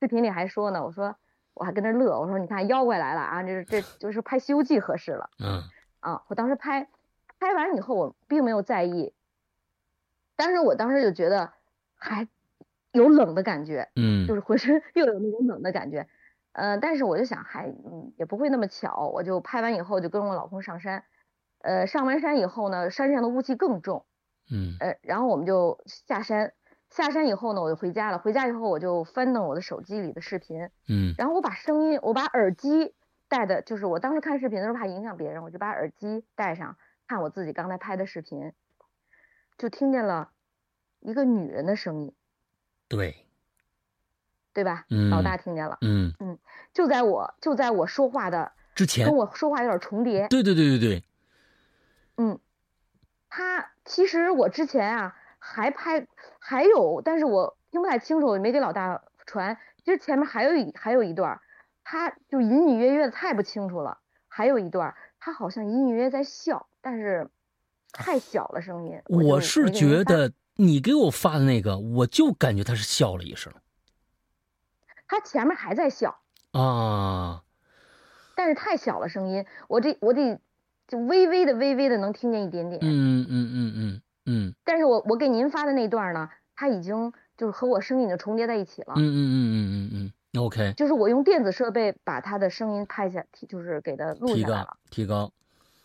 [0.00, 1.16] 视频里还说呢，我说
[1.60, 5.28] 我还跟那乐，我说你看妖怪来了啊，这这就是拍《西游记》合适了。
[5.38, 5.62] 嗯。
[6.00, 6.88] 啊，我当时拍，
[7.38, 9.12] 拍完以后我并没有在意，
[10.36, 11.52] 但是我当时就觉得
[11.94, 12.26] 还
[12.92, 16.08] 有冷的感觉，嗯，就是浑身又有那种冷的感觉，
[16.52, 21.04] 呃，但是我就想还嗯也不会那么巧，我就拍完以后就跟我老公上山。
[21.58, 24.06] 呃，上完山以后呢，山上的雾气更重，
[24.50, 26.54] 嗯，呃，然后我们就下山，
[26.90, 28.18] 下山以后呢，我就回家了。
[28.18, 32.94] 回家以后，我就翻弄我的手机里的视频，嗯，然后我把声音，我把耳机
[33.28, 36.76] 戴的，就是我当时看视频的时候怕影响别人，我就把耳机戴上，
[37.06, 38.52] 看我自己刚才拍的视频，
[39.56, 40.30] 就听见了
[40.98, 42.12] 一个女人的声音，
[42.88, 43.24] 对，
[44.52, 44.84] 对吧？
[44.90, 46.38] 嗯，老大听见了，嗯嗯，
[46.74, 51.04] 就在我就在我说话的之前，跟我说话有点重叠，对对对对对。
[52.16, 52.38] 嗯，
[53.28, 56.06] 他其实我之前啊还拍
[56.38, 59.58] 还有，但是我听不太清楚，我没给老大传。
[59.84, 61.40] 其实前面还有一还有一段，
[61.82, 63.98] 他就隐隐约约的太不清楚了。
[64.28, 67.28] 还有一段，他好像隐隐约约在笑，但是
[67.92, 69.02] 太小了声音。
[69.06, 73.52] 我是觉得你给我发的那个，我就感觉他是笑了一声。
[75.08, 76.20] 他前面还在笑
[76.52, 77.42] 啊，
[78.36, 80.38] 但是太小了声音，我这我得。
[80.90, 82.84] 就微微的、微微的能听见一点点，嗯
[83.22, 84.02] 嗯嗯嗯嗯。
[84.64, 88.94] 但是我我给您发的那段呢，它已经就是和我声音已经重叠在一起了。
[88.96, 90.42] 嗯嗯嗯嗯嗯嗯。
[90.42, 90.72] OK。
[90.76, 94.76] 就是我用电子设备把他的声音拍下，就是给他录下来了。
[94.90, 95.32] 提高。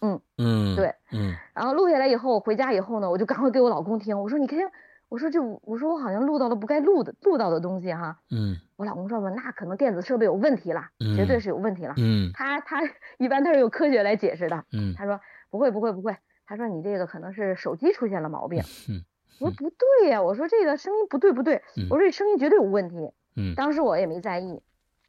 [0.01, 0.75] 嗯嗯。
[0.75, 0.93] 对。
[1.11, 1.33] 嗯。
[1.53, 4.59] 然后录下来以后，我回家以后呢，我就赶快给我老公听，我说你听。
[5.07, 10.81] 我说就我说我好像录到了不该录的录到的东西哈，嗯，我老公说吧，那可能电子设备有问题了，
[11.15, 12.81] 绝对是有问题了，嗯，他他
[13.19, 15.21] 一般他是用科学来解释的，嗯，他说
[15.51, 19.03] 不会不会不会，他说你这个可能是手机出现了毛病， 嗯，
[19.39, 23.11] 我说不对呀，我说这个声音不对不对，我说这声音绝对有问题。
[23.35, 24.61] 嗯，当时我也没在意，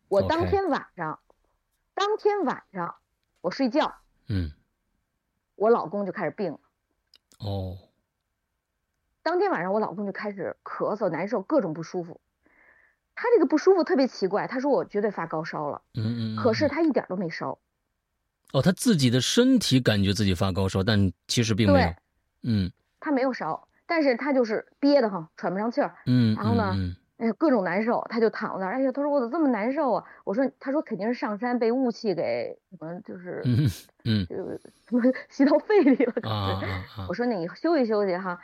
[0.08, 1.20] 我当天晚上，
[1.94, 2.96] 当天晚上
[3.40, 3.94] 我睡觉，
[4.28, 4.50] 嗯，
[5.54, 6.58] 我老公就开始病了。
[7.38, 7.78] 哦。
[9.22, 12.20] 当天晚上我老公就开始咳嗽难受，各种不舒服。
[13.16, 15.82] 他这个不舒服特别奇怪，他说我绝对发高烧了。
[15.94, 16.36] 嗯嗯。
[16.36, 17.58] 可是他一点都没烧。
[18.52, 21.88] 哦，他自己的身体感觉自己发高烧，但其实并没有。
[22.42, 22.70] 嗯。
[23.00, 25.94] 他没有烧，但是他就是憋得慌，喘不上气儿。
[26.06, 26.34] 嗯。
[26.36, 26.74] 然后呢，
[27.18, 28.72] 哎呀，各种难受，他就躺那儿。
[28.74, 30.04] 哎呀，他说我怎么这么难受啊？
[30.24, 33.68] 我说，他说肯定是上山被雾气给什么，就是嗯
[34.04, 34.36] 嗯，就
[34.88, 36.30] 什么吸到肺里了。
[36.30, 36.60] 啊
[37.08, 38.38] 我说你休息休息哈。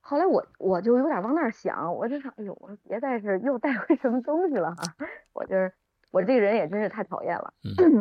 [0.00, 4.82] 后来我我就有点往那儿想，我就想，哎呦，我说别再是又带回什么东西了哈。
[5.34, 5.72] 我就是
[6.10, 7.52] 我这个人也真是太讨厌了。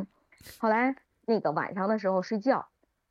[0.59, 0.95] 后来
[1.27, 2.67] 那个晚上的时候睡觉。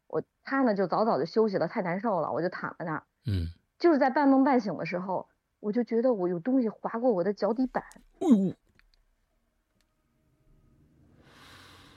[0.09, 3.03] 我他呢就早早就休息了，太难受了，我就躺在那儿。
[3.27, 3.47] 嗯，
[3.79, 5.29] 就是在半梦半醒的时候，
[5.61, 7.83] 我就觉得我有东西划过我的脚底板。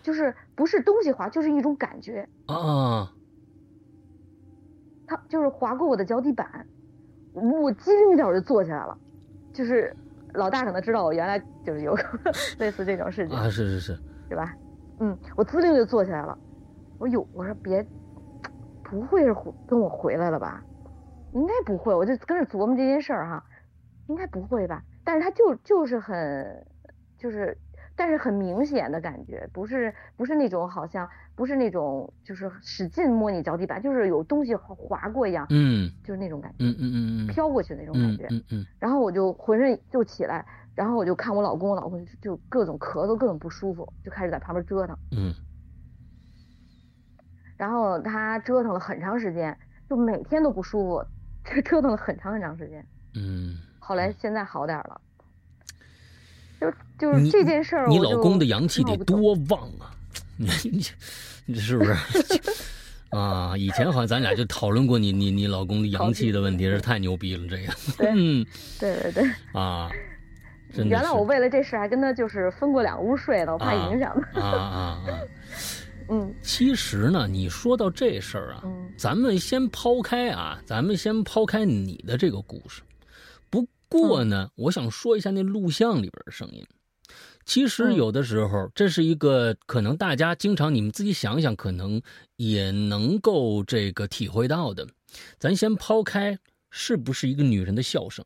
[0.01, 3.13] 就是不是东西划，就是一种感觉啊。
[5.05, 6.65] 他就是划过我的脚底板，
[7.33, 8.97] 我机灵一点我就坐起来了。
[9.53, 9.95] 就是
[10.33, 11.95] 老大可能知道我原来就是有
[12.57, 14.55] 类似这种事情啊，是是是，对吧？
[14.99, 16.39] 嗯，我滋溜就坐起来了。
[16.97, 17.87] 我有我说别。
[18.81, 19.35] 不会是
[19.67, 20.65] 跟我回来了吧？
[21.29, 23.45] 应该不会，我就跟着琢磨这件事儿哈，
[24.07, 24.83] 应该不会吧？
[25.03, 26.65] 但是他就就是很，
[27.15, 27.55] 就是，
[27.95, 40.47] 但是很明显的感觉，不是不是那种好像不是那种就是使劲摸你脚底板，就是有东西划过一样，嗯，就是那种感觉，嗯嗯嗯嗯，飘过去那种感觉，嗯嗯，然后我就浑身就起来，
[40.79, 45.35] 然后我就看我老公，我老公就各种咳嗽，各种不舒服，就开始在旁边折腾，嗯。
[47.57, 49.53] 然后他折腾了很长时间，
[49.89, 51.05] 就每天都不舒服，
[51.43, 52.87] 这折腾了很长很长时间。
[53.15, 53.57] 嗯。
[53.77, 55.01] 后来现在好点了。
[56.61, 59.91] 就就是这件事儿，你老公的阳气得多旺啊！
[60.37, 60.47] 你
[61.45, 61.93] 你是不是？
[63.11, 67.73] 啊，以前好像咱俩就讨论过你你你老公的阳气的问题，是太牛逼了，这个。
[68.13, 68.45] 嗯，
[68.79, 69.29] 对对对。
[69.51, 69.91] 啊。
[70.75, 74.39] 原来我为了这事还跟他就是分过两屋睡呢，我怕影响他。
[74.39, 75.19] 啊啊啊！
[76.11, 78.63] 嗯，其实呢，你说到这事儿啊，
[78.97, 82.81] 咱们先抛开啊，咱们先抛开你的这个故事。
[83.49, 86.65] 不过呢，我想说一下那录像里边的声音。
[87.45, 92.01] 其实有的时候，这是一个可能大家经常你们自己想想，可能
[92.37, 94.87] 也能够这个体会到的。
[95.39, 96.37] 咱先抛开
[96.71, 98.23] 是不是一个女人的笑声，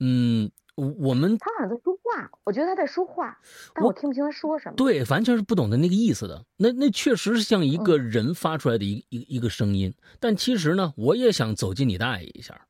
[0.00, 0.50] 嗯。
[0.76, 3.38] 我我们他好像在说话，我觉得他在说话，
[3.74, 4.76] 但我听不清他说什么。
[4.76, 6.44] 对，完全是不懂得那个意思的。
[6.58, 9.92] 那那确实是像一个人发出来的一一一个声音。
[10.20, 12.60] 但其实呢，我也想走进你大爷一下，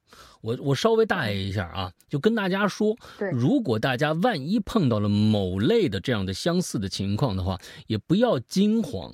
[0.41, 2.97] 我我稍微大爷一下啊，就跟大家说，
[3.33, 9.13] 如果大家万一碰到了某类的这样的相似的情况的话，也不要惊慌。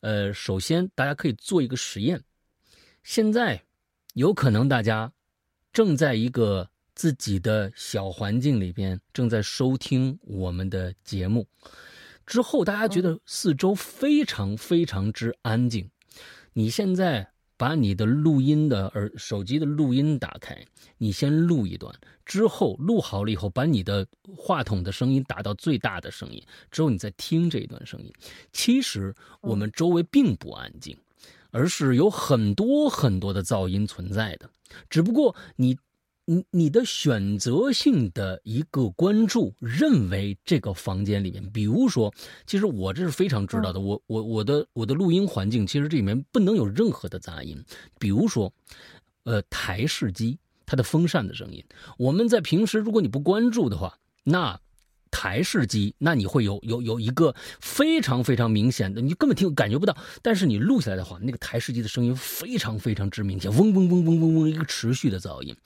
[0.00, 2.22] 呃，首先大家可以做一个实验，
[3.02, 3.62] 现在
[4.14, 5.12] 有可能大家
[5.70, 6.70] 正在一个。
[6.96, 11.46] 自己的小环境里边正在收听我们的节目，
[12.24, 15.90] 之后大家觉得四周非常非常之安静。
[16.54, 17.28] 你现在
[17.58, 20.56] 把你的录音的耳手机的录音打开，
[20.96, 21.94] 你先录一段，
[22.24, 28.10] 之后录好了以后，把你的话筒的声音打到最大的声音，之后你再听这一段声音。
[28.52, 30.96] 其实我们周围并不安静，
[31.50, 34.48] 而是有很多很多的噪音存在的，
[34.88, 35.76] 只不过你。
[36.28, 42.12] 你你的选择性的一个关注，认为这个房间里面，比如说，
[42.44, 47.64] 其实我这是非常知道的，我我我的我的录音环境，其实这里面不能有任何的杂音，
[48.00, 48.52] 比如说，
[49.22, 51.64] 呃，台式机它的风扇的声音，
[51.96, 54.60] 我们在平时如果你不关注的话，那
[55.12, 65.56] 台式机那你会有有有一个非常非常明显的，你根本听感觉不到，但是你录下来的话，那个台式机的声音非常非常之明显，嗡嗡嗡嗡嗡嗡一个持续的噪音。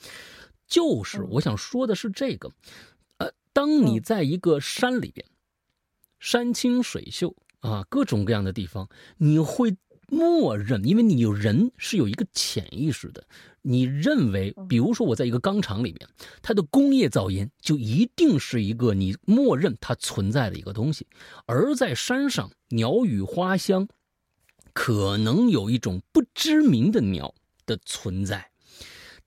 [0.71, 2.51] 就是我想说的是这个，
[3.19, 5.27] 呃，当你在一个山里边，
[6.21, 13.27] 山清水秀啊，各种各样的地方，你会默认，因为你有人是有一个潜意识的，
[13.63, 16.09] 你认为，比如说我在一个钢厂里面，
[16.41, 21.07] 它的工业噪音就一定是一个你默认它存在的一个东西，
[21.47, 23.89] 而在山上，鸟语花香，
[24.73, 27.35] 可能有一种不知名的鸟
[27.67, 28.50] 的存在。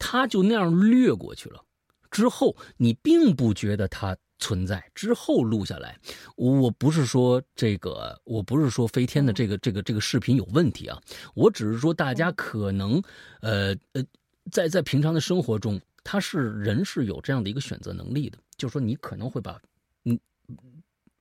[0.05, 1.63] 他就那样掠过去了，
[2.11, 4.91] 之后你并不觉得它存在。
[4.93, 5.97] 之后录下来，
[6.35, 11.01] 我不是说这个，我不是说飞天的这个这个这个视频有问题啊，
[11.33, 13.01] 我只是说大家可能，
[13.39, 14.03] 呃呃，
[14.51, 19.57] 在在平常的生活中，他是人是有这样的一个选择能力的，就是说你可能会把
[20.03, 20.19] 嗯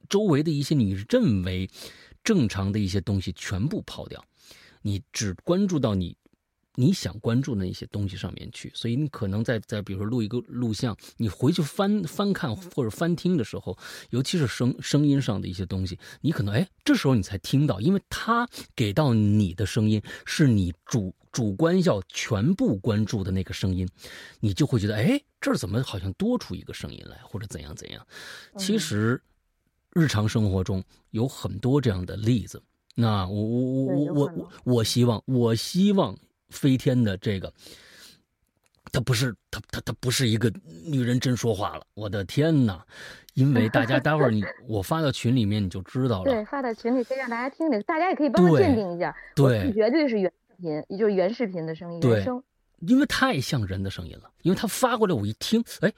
[0.09, 1.71] 周围的一些你认为
[2.25, 4.23] 正常的一些东西全部抛掉，
[4.83, 6.17] 你只关注到你。
[6.75, 13.77] 你想关注的那些东西上面去，所以你可能在在比如说录一个录像，你回去翻翻看或者翻听的时候，
[14.09, 23.87] 尤其是声声音上的一些东西，你可能哎这时候你才听到，因为他给到你的声音是你主主观要全部关注的那个声音，
[24.41, 28.07] 你就会觉得哎这儿怎么好像多出一个声音来，或者怎样怎样。
[28.57, 29.23] 其实
[29.93, 32.63] 日常生活中有很多这样的例子。
[32.95, 36.17] 那我我我我我我希望我希望。
[36.53, 37.53] 飞天的这个，
[38.93, 40.53] 他不是他他他不是一个
[40.85, 42.85] 女人真说话了，我的天哪！
[43.35, 46.31] 因为 大家待会儿你我发到群里面你就知道了。
[46.31, 49.17] 对，发到群里可以让大家听听，大家也可以帮我鉴定一下。
[49.35, 52.43] 对，绝对是原视频，也就是原视频的声音，原声。
[52.81, 55.91] 因为太像人的声音了，因为他发过来我一听，哎，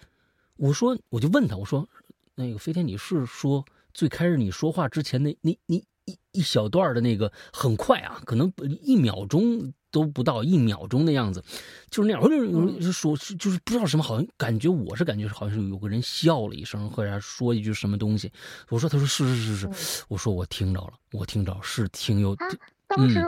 [0.57, 1.89] 我说我就问他，我说
[2.37, 8.53] 那个飞天你是说最开始你说话之前那那你一一小段的那个很快啊，可能
[8.83, 9.73] 一秒钟。
[9.95, 11.41] 都不到一秒钟的样子，
[11.89, 18.33] 就是那样，就说就是不知道什么，好像感觉我是感觉好像是有个人笑了一声，或者说一句什么东西。
[18.69, 22.35] 我说，他说是是是是，我说我听着了，我听着是挺有。
[22.35, 22.49] 他
[22.89, 23.25] 当时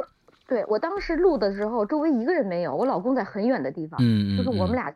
[0.49, 4.93] 对我当时录的时候，周围一个人没有，我老公在很远的地方，嗯就是我们俩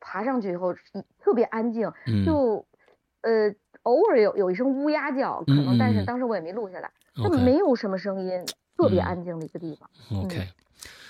[0.00, 0.74] 爬上去以后
[1.22, 1.88] 特别安静，
[2.26, 2.66] 就
[3.20, 8.44] 呃偶尔有有一声乌鸦叫，可能但是当时我也没录下来，就没有什么声音，
[8.76, 9.88] 特别安静的一个地方。
[10.24, 10.48] OK。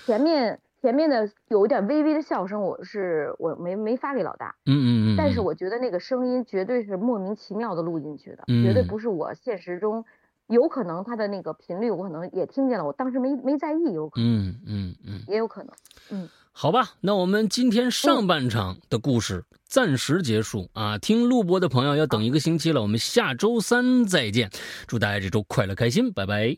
[0.05, 10.03] 前面前面的有一点微微的笑声，我是我没没发给老大，嗯嗯嗯，但是我觉得那个声音绝对是莫名其妙的录进去的，绝对不是我现实中，
[10.47, 15.73] 有可能他的那个频率我可能也听见了，我当时没没在意，有可能，嗯嗯嗯，也有可能，
[16.09, 24.49] 嗯，好吧，那我们今天上半场的故事暂时结束啊，听录播的朋友要等一个星期了，我们下周三再见，
[24.85, 26.57] 祝大家这周快乐开心，拜拜，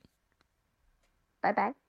[1.40, 1.85] 拜拜。